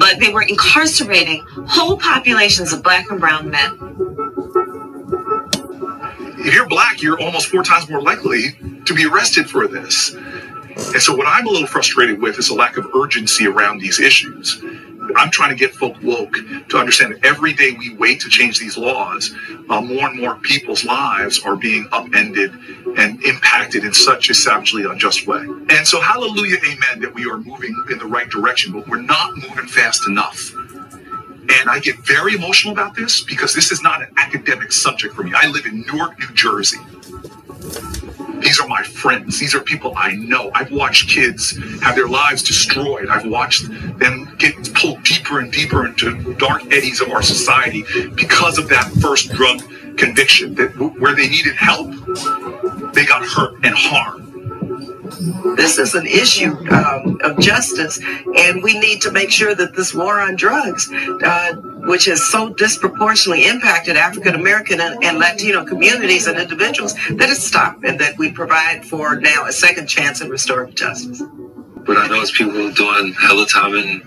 but 0.00 0.18
they 0.18 0.32
were 0.32 0.42
incarcerating 0.42 1.44
whole 1.68 1.96
populations 1.96 2.72
of 2.72 2.82
black 2.82 3.08
and 3.08 3.20
brown 3.20 3.50
men. 3.50 3.78
If 6.40 6.52
you're 6.52 6.66
black, 6.66 7.02
you're 7.02 7.20
almost 7.20 7.46
four 7.46 7.62
times 7.62 7.88
more 7.88 8.02
likely 8.02 8.58
to 8.84 8.94
be 8.94 9.06
arrested 9.06 9.48
for 9.48 9.68
this. 9.68 10.12
And 10.14 11.00
so, 11.00 11.14
what 11.14 11.28
I'm 11.28 11.46
a 11.46 11.50
little 11.50 11.68
frustrated 11.68 12.20
with 12.20 12.36
is 12.36 12.48
a 12.48 12.54
lack 12.54 12.76
of 12.76 12.86
urgency 12.96 13.46
around 13.46 13.78
these 13.78 14.00
issues. 14.00 14.60
I'm 15.16 15.30
trying 15.30 15.50
to 15.50 15.56
get 15.56 15.74
folk 15.74 15.96
woke 16.02 16.34
to 16.68 16.78
understand 16.78 17.14
that 17.14 17.24
every 17.24 17.52
day 17.52 17.72
we 17.78 17.94
wait 17.94 18.20
to 18.20 18.28
change 18.28 18.58
these 18.58 18.76
laws, 18.76 19.34
uh, 19.68 19.80
more 19.80 20.08
and 20.08 20.20
more 20.20 20.36
people's 20.36 20.84
lives 20.84 21.40
are 21.44 21.56
being 21.56 21.88
upended 21.92 22.52
and 22.98 23.22
impacted 23.24 23.84
in 23.84 23.92
such 23.92 24.30
a 24.30 24.34
savagely 24.34 24.84
unjust 24.84 25.26
way. 25.26 25.40
And 25.40 25.86
so, 25.86 26.00
hallelujah, 26.00 26.58
amen, 26.64 27.00
that 27.00 27.14
we 27.14 27.28
are 27.30 27.38
moving 27.38 27.74
in 27.90 27.98
the 27.98 28.06
right 28.06 28.28
direction, 28.28 28.72
but 28.72 28.88
we're 28.88 29.02
not 29.02 29.36
moving 29.36 29.66
fast 29.66 30.06
enough. 30.08 30.52
And 31.48 31.70
I 31.70 31.78
get 31.80 31.98
very 32.06 32.34
emotional 32.34 32.72
about 32.72 32.94
this 32.96 33.22
because 33.22 33.54
this 33.54 33.70
is 33.70 33.82
not 33.82 34.02
an 34.02 34.08
academic 34.16 34.72
subject 34.72 35.14
for 35.14 35.22
me. 35.22 35.32
I 35.34 35.48
live 35.48 35.66
in 35.66 35.82
Newark, 35.82 36.18
New 36.18 36.32
Jersey. 36.34 36.78
These 38.40 38.60
are 38.60 38.68
my 38.68 38.82
friends. 38.82 39.38
These 39.38 39.54
are 39.54 39.60
people 39.60 39.92
I 39.96 40.14
know. 40.16 40.50
I've 40.54 40.70
watched 40.70 41.08
kids 41.08 41.56
have 41.82 41.96
their 41.96 42.08
lives 42.08 42.42
destroyed. 42.42 43.08
I've 43.08 43.26
watched 43.26 43.68
them 43.98 44.34
get 44.38 44.54
pulled 44.74 45.02
deeper 45.02 45.40
and 45.40 45.50
deeper 45.52 45.86
into 45.86 46.34
dark 46.34 46.62
eddies 46.72 47.00
of 47.00 47.10
our 47.10 47.22
society 47.22 47.84
because 48.14 48.58
of 48.58 48.68
that 48.68 48.90
first 49.00 49.30
drug 49.30 49.60
conviction. 49.96 50.54
That 50.54 50.76
where 50.98 51.14
they 51.14 51.28
needed 51.28 51.54
help, 51.56 51.90
they 52.94 53.06
got 53.06 53.24
hurt 53.24 53.54
and 53.64 53.74
harmed. 53.74 54.26
This 55.56 55.78
is 55.78 55.94
an 55.94 56.06
issue 56.06 56.52
um, 56.70 57.18
of 57.22 57.38
justice, 57.38 57.98
and 58.36 58.62
we 58.62 58.78
need 58.78 59.00
to 59.02 59.10
make 59.12 59.30
sure 59.30 59.54
that 59.54 59.74
this 59.74 59.94
war 59.94 60.20
on 60.20 60.36
drugs, 60.36 60.90
uh, 60.92 61.54
which 61.86 62.06
has 62.06 62.22
so 62.30 62.50
disproportionately 62.54 63.46
impacted 63.46 63.96
African 63.96 64.34
American 64.34 64.80
and, 64.80 65.02
and, 65.04 65.18
Latino 65.18 65.64
communities 65.64 66.26
and 66.26 66.38
individuals, 66.38 66.94
that 67.12 67.30
it 67.30 67.36
stop 67.36 67.84
and 67.84 67.98
that 68.00 68.18
we 68.18 68.30
provide 68.32 68.84
for 68.84 69.16
now 69.16 69.46
a 69.46 69.52
second 69.52 69.86
chance 69.88 70.20
in 70.20 70.28
restorative 70.30 70.74
justice. 70.74 71.22
But 71.86 71.98
I 71.98 72.08
know 72.08 72.20
it's 72.20 72.36
people 72.36 72.70
doing 72.72 73.14
hella 73.14 73.46
time 73.46 73.74
in 73.74 74.00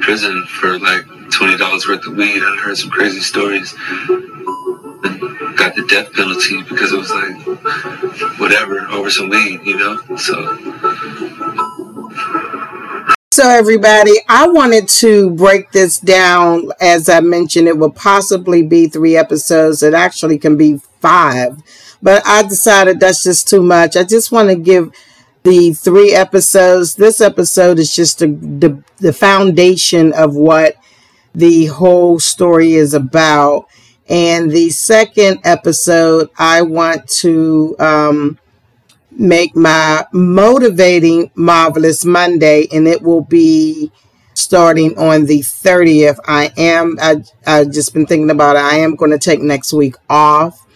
prison 0.00 0.44
for 0.46 0.78
like 0.78 1.04
twenty 1.30 1.56
dollars 1.56 1.86
worth 1.88 2.06
of 2.06 2.16
weed. 2.16 2.42
I 2.42 2.56
heard 2.62 2.76
some 2.78 2.90
crazy 2.90 3.20
stories 3.20 3.74
And 5.04 5.20
got 5.56 5.74
the 5.74 5.86
death 5.88 6.12
penalty 6.12 6.62
because 6.64 6.92
it 6.92 6.98
was 6.98 7.10
like 7.10 8.38
whatever 8.38 8.80
over 8.90 9.10
some 9.10 9.28
weed, 9.28 9.60
you 9.64 9.76
know. 9.76 10.00
So. 10.16 11.65
So, 13.36 13.46
everybody, 13.50 14.14
I 14.30 14.48
wanted 14.48 14.88
to 14.88 15.28
break 15.28 15.70
this 15.70 16.00
down. 16.00 16.70
As 16.80 17.10
I 17.10 17.20
mentioned, 17.20 17.68
it 17.68 17.76
will 17.76 17.90
possibly 17.90 18.62
be 18.62 18.88
three 18.88 19.14
episodes. 19.14 19.82
It 19.82 19.92
actually 19.92 20.38
can 20.38 20.56
be 20.56 20.80
five, 21.02 21.58
but 22.02 22.26
I 22.26 22.44
decided 22.44 22.98
that's 22.98 23.22
just 23.22 23.46
too 23.46 23.62
much. 23.62 23.94
I 23.94 24.04
just 24.04 24.32
want 24.32 24.48
to 24.48 24.54
give 24.56 24.90
the 25.42 25.74
three 25.74 26.14
episodes. 26.14 26.94
This 26.94 27.20
episode 27.20 27.78
is 27.78 27.94
just 27.94 28.20
the, 28.20 28.28
the, 28.28 28.82
the 29.00 29.12
foundation 29.12 30.14
of 30.14 30.34
what 30.34 30.76
the 31.34 31.66
whole 31.66 32.18
story 32.18 32.72
is 32.72 32.94
about. 32.94 33.66
And 34.08 34.50
the 34.50 34.70
second 34.70 35.40
episode, 35.44 36.30
I 36.38 36.62
want 36.62 37.06
to 37.20 37.76
um, 37.80 38.38
make 39.18 39.56
my 39.56 40.04
motivating 40.12 41.30
marvelous 41.34 42.04
Monday, 42.04 42.66
and 42.72 42.86
it 42.86 43.02
will 43.02 43.22
be 43.22 43.90
starting 44.34 44.96
on 44.98 45.24
the 45.26 45.40
30th. 45.40 46.18
I 46.26 46.52
am, 46.56 46.98
I, 47.00 47.22
I've 47.46 47.72
just 47.72 47.94
been 47.94 48.06
thinking 48.06 48.30
about 48.30 48.56
it. 48.56 48.62
I 48.62 48.76
am 48.76 48.96
going 48.96 49.10
to 49.12 49.18
take 49.18 49.40
next 49.40 49.72
week 49.72 49.96
off, 50.10 50.66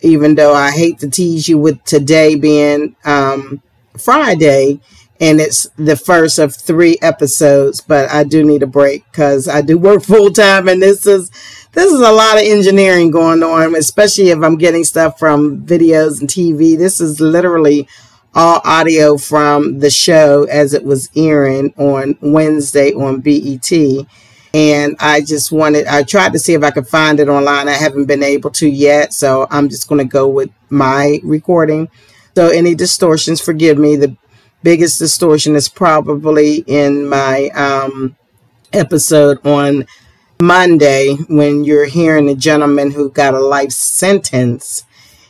even 0.00 0.34
though 0.34 0.54
I 0.54 0.70
hate 0.70 0.98
to 1.00 1.10
tease 1.10 1.48
you 1.48 1.58
with 1.58 1.82
today 1.84 2.34
being 2.34 2.96
um, 3.04 3.62
Friday 3.96 4.80
and 5.20 5.40
it's 5.40 5.66
the 5.76 5.96
first 5.96 6.38
of 6.38 6.54
three 6.54 6.98
episodes 7.00 7.80
but 7.80 8.10
i 8.10 8.24
do 8.24 8.44
need 8.44 8.62
a 8.62 8.66
break 8.66 9.04
because 9.10 9.48
i 9.48 9.60
do 9.60 9.78
work 9.78 10.02
full 10.04 10.30
time 10.30 10.68
and 10.68 10.82
this 10.82 11.06
is 11.06 11.30
this 11.76 11.92
is 11.92 12.00
a 12.00 12.10
lot 12.12 12.38
of 12.38 12.42
engineering 12.42 13.10
going 13.10 13.42
on 13.42 13.74
especially 13.76 14.30
if 14.30 14.38
i'm 14.42 14.56
getting 14.56 14.82
stuff 14.82 15.18
from 15.18 15.60
videos 15.64 16.20
and 16.20 16.28
tv 16.28 16.76
this 16.76 17.00
is 17.00 17.20
literally 17.20 17.86
all 18.34 18.60
audio 18.64 19.16
from 19.16 19.78
the 19.78 19.90
show 19.90 20.44
as 20.44 20.74
it 20.74 20.84
was 20.84 21.10
airing 21.14 21.72
on 21.76 22.16
wednesday 22.20 22.92
on 22.92 23.20
bet 23.20 23.70
and 24.54 24.96
i 25.00 25.20
just 25.20 25.52
wanted 25.52 25.86
i 25.86 26.02
tried 26.02 26.32
to 26.32 26.38
see 26.38 26.54
if 26.54 26.62
i 26.62 26.70
could 26.70 26.88
find 26.88 27.20
it 27.20 27.28
online. 27.28 27.68
I 27.68 27.72
haven't 27.72 28.06
been 28.06 28.22
able 28.22 28.50
to 28.52 28.68
yet 28.68 29.12
so 29.12 29.46
i'm 29.50 29.68
just 29.68 29.86
going 29.88 29.98
to 30.00 30.10
go 30.10 30.28
with 30.28 30.50
my 30.70 31.20
recording. 31.22 31.88
So 32.34 32.48
any 32.48 32.74
distortions 32.74 33.40
forgive 33.40 33.78
me. 33.78 33.96
The 33.96 34.16
biggest 34.62 34.98
distortion 34.98 35.56
is 35.56 35.68
probably 35.68 36.56
in 36.66 37.08
my 37.08 37.48
um, 37.54 38.16
episode 38.72 39.44
on 39.46 39.86
Monday 40.40 41.14
when 41.28 41.64
you're 41.64 41.86
hearing 41.86 42.28
a 42.28 42.34
gentleman 42.34 42.90
who 42.90 43.10
got 43.10 43.34
a 43.34 43.40
life 43.40 43.72
sentence 43.72 44.84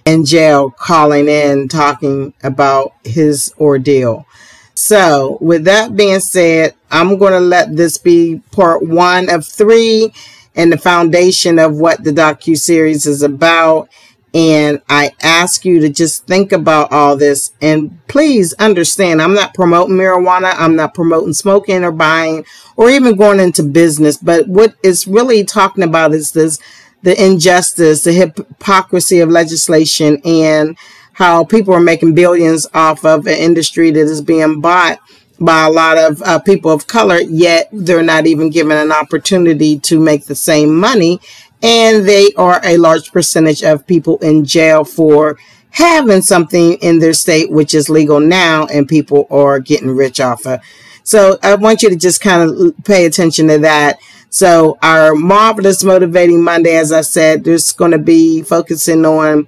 in 0.05 0.25
jail 0.25 0.71
calling 0.71 1.29
in 1.29 1.69
talking 1.69 2.33
about 2.43 2.93
his 3.05 3.53
ordeal. 3.59 4.27
So, 4.75 5.39
with 5.41 5.65
that 5.65 5.97
being 5.97 6.21
said, 6.21 6.75
I'm 6.91 7.19
going 7.19 7.33
to 7.33 7.41
let 7.41 7.77
this 7.77 7.99
be 7.99 8.43
part 8.53 8.87
one 8.87 9.31
of 9.31 9.47
three 9.47 10.13
and 10.55 10.73
the 10.73 10.79
foundation 10.79 11.59
of 11.59 11.77
what 11.77 12.05
the 12.05 12.13
docu 12.13 12.59
series 12.59 13.07
is 13.07 13.23
about. 13.23 13.89
And 14.35 14.83
I 14.89 15.13
ask 15.23 15.65
you 15.65 15.81
to 15.81 15.89
just 15.89 16.27
think 16.27 16.53
about 16.53 16.93
all 16.93 17.17
this 17.17 17.53
and 17.63 17.99
please 18.07 18.53
understand 18.55 19.23
I'm 19.23 19.35
not 19.35 19.55
promoting 19.55 19.97
marijuana. 19.97 20.53
I'm 20.57 20.77
not 20.77 20.95
promoting 20.95 21.33
smoking 21.33 21.85
or 21.85 21.93
buying 21.93 22.45
or 22.77 22.91
even 22.91 23.17
going 23.17 23.41
into 23.41 23.63
business. 23.63 24.19
But 24.19 24.47
what 24.47 24.75
it's 24.83 25.07
really 25.07 25.45
talking 25.45 25.85
about 25.85 26.13
is 26.13 26.33
this 26.33 26.59
the 27.03 27.25
injustice, 27.25 28.05
the 28.05 28.13
hypocrisy 28.13 29.21
of 29.21 29.29
legislation, 29.29 30.21
and 30.25 30.77
how 31.13 31.45
people 31.45 31.73
are 31.73 31.81
making 31.81 32.15
billions 32.15 32.67
off 32.75 33.05
of 33.05 33.27
an 33.27 33.39
industry 33.39 33.91
that 33.91 34.01
is 34.01 34.21
being 34.21 34.61
bought 34.61 34.99
by 35.39 35.67
a 35.67 35.71
lot 35.71 35.99
of 35.99 36.23
uh, 36.23 36.39
people 36.39 36.71
of 36.71 36.87
color, 36.87 37.21
yet 37.21 37.69
they're 37.73 38.03
not 38.03 38.27
even 38.27 38.51
given 38.51 38.77
an 38.77 38.91
opportunity 38.91 39.79
to 39.79 40.01
make 40.01 40.25
the 40.27 40.35
same 40.35 40.75
money 40.75 41.21
and 41.63 42.07
they 42.07 42.33
are 42.37 42.61
a 42.65 42.77
large 42.77 43.13
percentage 43.13 43.63
of 43.63 43.87
people 43.87 44.19
in 44.19 44.45
jail 44.45 44.85
for 44.85 45.39
having 45.71 46.23
something 46.23 46.75
in 46.75 46.99
their 46.99 47.13
state 47.13 47.51
which 47.51 47.75
is 47.75 47.91
legal 47.91 48.21
now 48.21 48.67
and 48.67 48.89
people 48.89 49.27
are 49.31 49.61
getting 49.61 49.91
rich 49.91 50.21
off 50.21 50.47
of. 50.47 50.61
So 51.03 51.39
I 51.43 51.55
want 51.55 51.83
you 51.83 51.91
to 51.91 51.97
just 51.97 52.21
kind 52.21 52.51
of 52.51 52.75
pay 52.85 53.05
attention 53.05 53.49
to 53.49 53.59
that. 53.59 53.99
So 54.31 54.79
our 54.83 55.15
marvelous 55.15 55.85
motivating 55.85 56.43
Monday, 56.43 56.77
as 56.77 56.93
I 56.93 57.03
said, 57.03 57.45
there's 57.45 57.73
going 57.73 57.93
to 57.93 57.99
be 57.99 58.43
focusing 58.43 59.05
on 59.05 59.47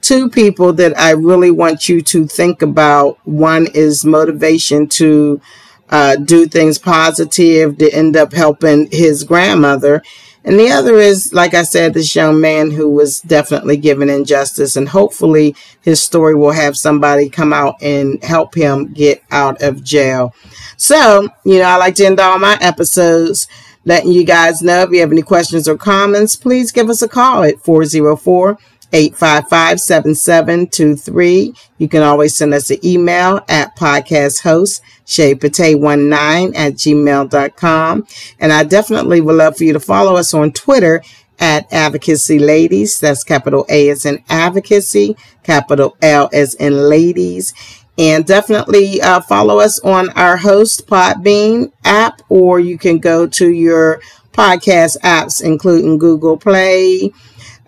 two 0.00 0.28
people 0.28 0.72
that 0.74 0.98
I 0.98 1.12
really 1.12 1.50
want 1.50 1.88
you 1.88 2.02
to 2.02 2.26
think 2.26 2.62
about. 2.62 3.18
One 3.26 3.66
is 3.72 4.04
motivation 4.04 4.88
to 4.90 5.40
uh, 5.88 6.16
do 6.16 6.46
things 6.46 6.78
positive 6.78 7.78
to 7.78 7.90
end 7.90 8.16
up 8.16 8.32
helping 8.32 8.88
his 8.90 9.24
grandmother. 9.24 10.02
And 10.44 10.58
the 10.58 10.70
other 10.70 10.94
is, 10.94 11.32
like 11.32 11.52
I 11.52 11.62
said, 11.62 11.92
this 11.92 12.14
young 12.14 12.40
man 12.40 12.70
who 12.70 12.88
was 12.88 13.20
definitely 13.20 13.76
given 13.76 14.08
injustice, 14.08 14.76
and 14.76 14.88
hopefully 14.88 15.54
his 15.82 16.00
story 16.00 16.34
will 16.34 16.52
have 16.52 16.76
somebody 16.76 17.28
come 17.28 17.52
out 17.52 17.74
and 17.82 18.22
help 18.22 18.54
him 18.54 18.92
get 18.92 19.22
out 19.30 19.60
of 19.62 19.84
jail. 19.84 20.34
So, 20.76 21.28
you 21.44 21.58
know, 21.58 21.64
I 21.64 21.76
like 21.76 21.96
to 21.96 22.06
end 22.06 22.20
all 22.20 22.38
my 22.38 22.56
episodes 22.60 23.46
letting 23.84 24.12
you 24.12 24.24
guys 24.24 24.62
know 24.62 24.82
if 24.82 24.90
you 24.90 25.00
have 25.00 25.12
any 25.12 25.22
questions 25.22 25.66
or 25.66 25.76
comments, 25.76 26.36
please 26.36 26.72
give 26.72 26.90
us 26.90 27.02
a 27.02 27.08
call 27.08 27.42
at 27.42 27.58
404 27.60 28.58
855-7723. 28.92 31.68
You 31.78 31.88
can 31.88 32.02
always 32.02 32.34
send 32.34 32.52
us 32.54 32.70
an 32.70 32.78
email 32.84 33.40
at 33.48 33.76
podcast 33.76 34.42
host 34.42 34.82
shaypate19 35.06 36.56
at 36.56 36.74
gmail.com. 36.74 38.06
And 38.40 38.52
I 38.52 38.64
definitely 38.64 39.20
would 39.20 39.36
love 39.36 39.56
for 39.56 39.62
you 39.64 39.72
to 39.72 39.80
follow 39.80 40.16
us 40.16 40.34
on 40.34 40.52
Twitter 40.52 41.02
at 41.38 41.72
Advocacy 41.72 42.38
Ladies. 42.38 43.00
That's 43.00 43.24
capital 43.24 43.64
A 43.68 43.88
as 43.90 44.04
in 44.04 44.22
advocacy, 44.28 45.16
capital 45.42 45.96
L 46.02 46.28
as 46.32 46.54
in 46.54 46.88
ladies. 46.88 47.54
And 47.96 48.24
definitely 48.24 49.02
uh, 49.02 49.20
follow 49.22 49.58
us 49.58 49.80
on 49.80 50.10
our 50.10 50.36
host 50.36 50.86
Podbean 50.86 51.72
app, 51.84 52.22
or 52.28 52.60
you 52.60 52.78
can 52.78 52.98
go 52.98 53.26
to 53.26 53.50
your 53.50 54.00
podcast 54.32 54.98
apps, 55.00 55.42
including 55.42 55.98
Google 55.98 56.36
Play, 56.36 57.10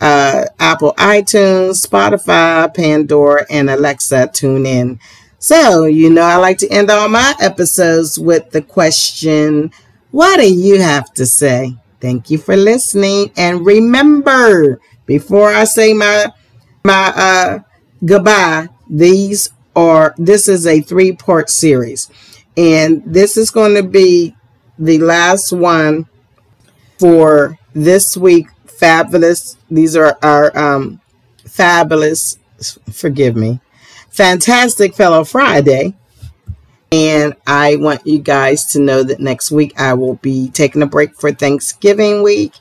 uh, 0.00 0.44
Apple 0.58 0.94
iTunes, 0.94 1.86
Spotify, 1.86 2.72
Pandora, 2.74 3.46
and 3.50 3.68
Alexa 3.70 4.30
tune 4.32 4.66
in. 4.66 4.98
So, 5.38 5.84
you 5.84 6.10
know, 6.10 6.22
I 6.22 6.36
like 6.36 6.58
to 6.58 6.68
end 6.68 6.90
all 6.90 7.08
my 7.08 7.34
episodes 7.40 8.18
with 8.18 8.50
the 8.50 8.62
question, 8.62 9.72
what 10.10 10.38
do 10.38 10.52
you 10.52 10.80
have 10.80 11.12
to 11.14 11.26
say? 11.26 11.76
Thank 12.00 12.30
you 12.30 12.38
for 12.38 12.56
listening. 12.56 13.30
And 13.36 13.64
remember, 13.64 14.80
before 15.06 15.50
I 15.52 15.64
say 15.64 15.92
my, 15.92 16.32
my, 16.84 17.12
uh, 17.14 17.58
goodbye, 18.04 18.68
these 18.88 19.50
are, 19.76 20.14
this 20.18 20.48
is 20.48 20.66
a 20.66 20.80
three 20.80 21.12
part 21.12 21.48
series 21.48 22.10
and 22.56 23.02
this 23.06 23.36
is 23.36 23.50
going 23.50 23.74
to 23.74 23.82
be 23.82 24.34
the 24.78 24.98
last 24.98 25.52
one 25.52 26.06
for 26.98 27.58
this 27.74 28.16
week. 28.16 28.48
Fabulous. 28.80 29.58
These 29.70 29.94
are 29.94 30.16
our, 30.22 30.56
um, 30.58 31.02
fabulous, 31.44 32.38
forgive 32.90 33.36
me, 33.36 33.60
fantastic 34.08 34.94
fellow 34.94 35.22
Friday. 35.22 35.92
And 36.90 37.34
I 37.46 37.76
want 37.76 38.06
you 38.06 38.18
guys 38.20 38.64
to 38.72 38.80
know 38.80 39.02
that 39.02 39.20
next 39.20 39.50
week 39.50 39.78
I 39.78 39.92
will 39.92 40.14
be 40.14 40.48
taking 40.48 40.80
a 40.80 40.86
break 40.86 41.14
for 41.14 41.30
Thanksgiving 41.30 42.22
week. 42.22 42.54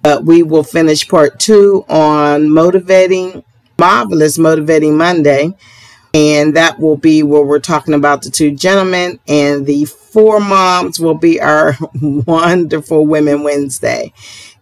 But 0.00 0.24
we 0.24 0.42
will 0.42 0.64
finish 0.64 1.06
part 1.06 1.38
two 1.38 1.84
on 1.90 2.48
motivating, 2.48 3.44
marvelous 3.78 4.38
motivating 4.38 4.96
Monday. 4.96 5.54
And 6.14 6.56
that 6.56 6.78
will 6.78 6.96
be 6.96 7.22
where 7.22 7.42
we're 7.42 7.58
talking 7.58 7.92
about 7.92 8.22
the 8.22 8.30
two 8.30 8.52
gentlemen. 8.56 9.20
And 9.28 9.66
the 9.66 9.84
four 9.84 10.40
moms 10.40 10.98
will 10.98 11.18
be 11.18 11.38
our 11.38 11.76
wonderful 12.00 13.06
Women 13.06 13.42
Wednesday. 13.42 14.14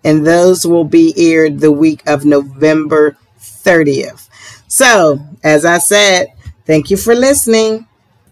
And 0.05 0.27
those 0.27 0.67
will 0.67 0.85
be 0.85 1.15
aired 1.17 1.61
the 1.61 1.73
week 1.73 2.03
of 2.07 2.25
November 2.25 3.17
30th. 3.41 4.29
So, 4.69 5.21
as 5.43 5.65
I 5.65 5.79
said, 5.79 6.29
thank 6.67 6.91
you 6.91 6.97
for 6.97 7.15
listening. 7.15 7.87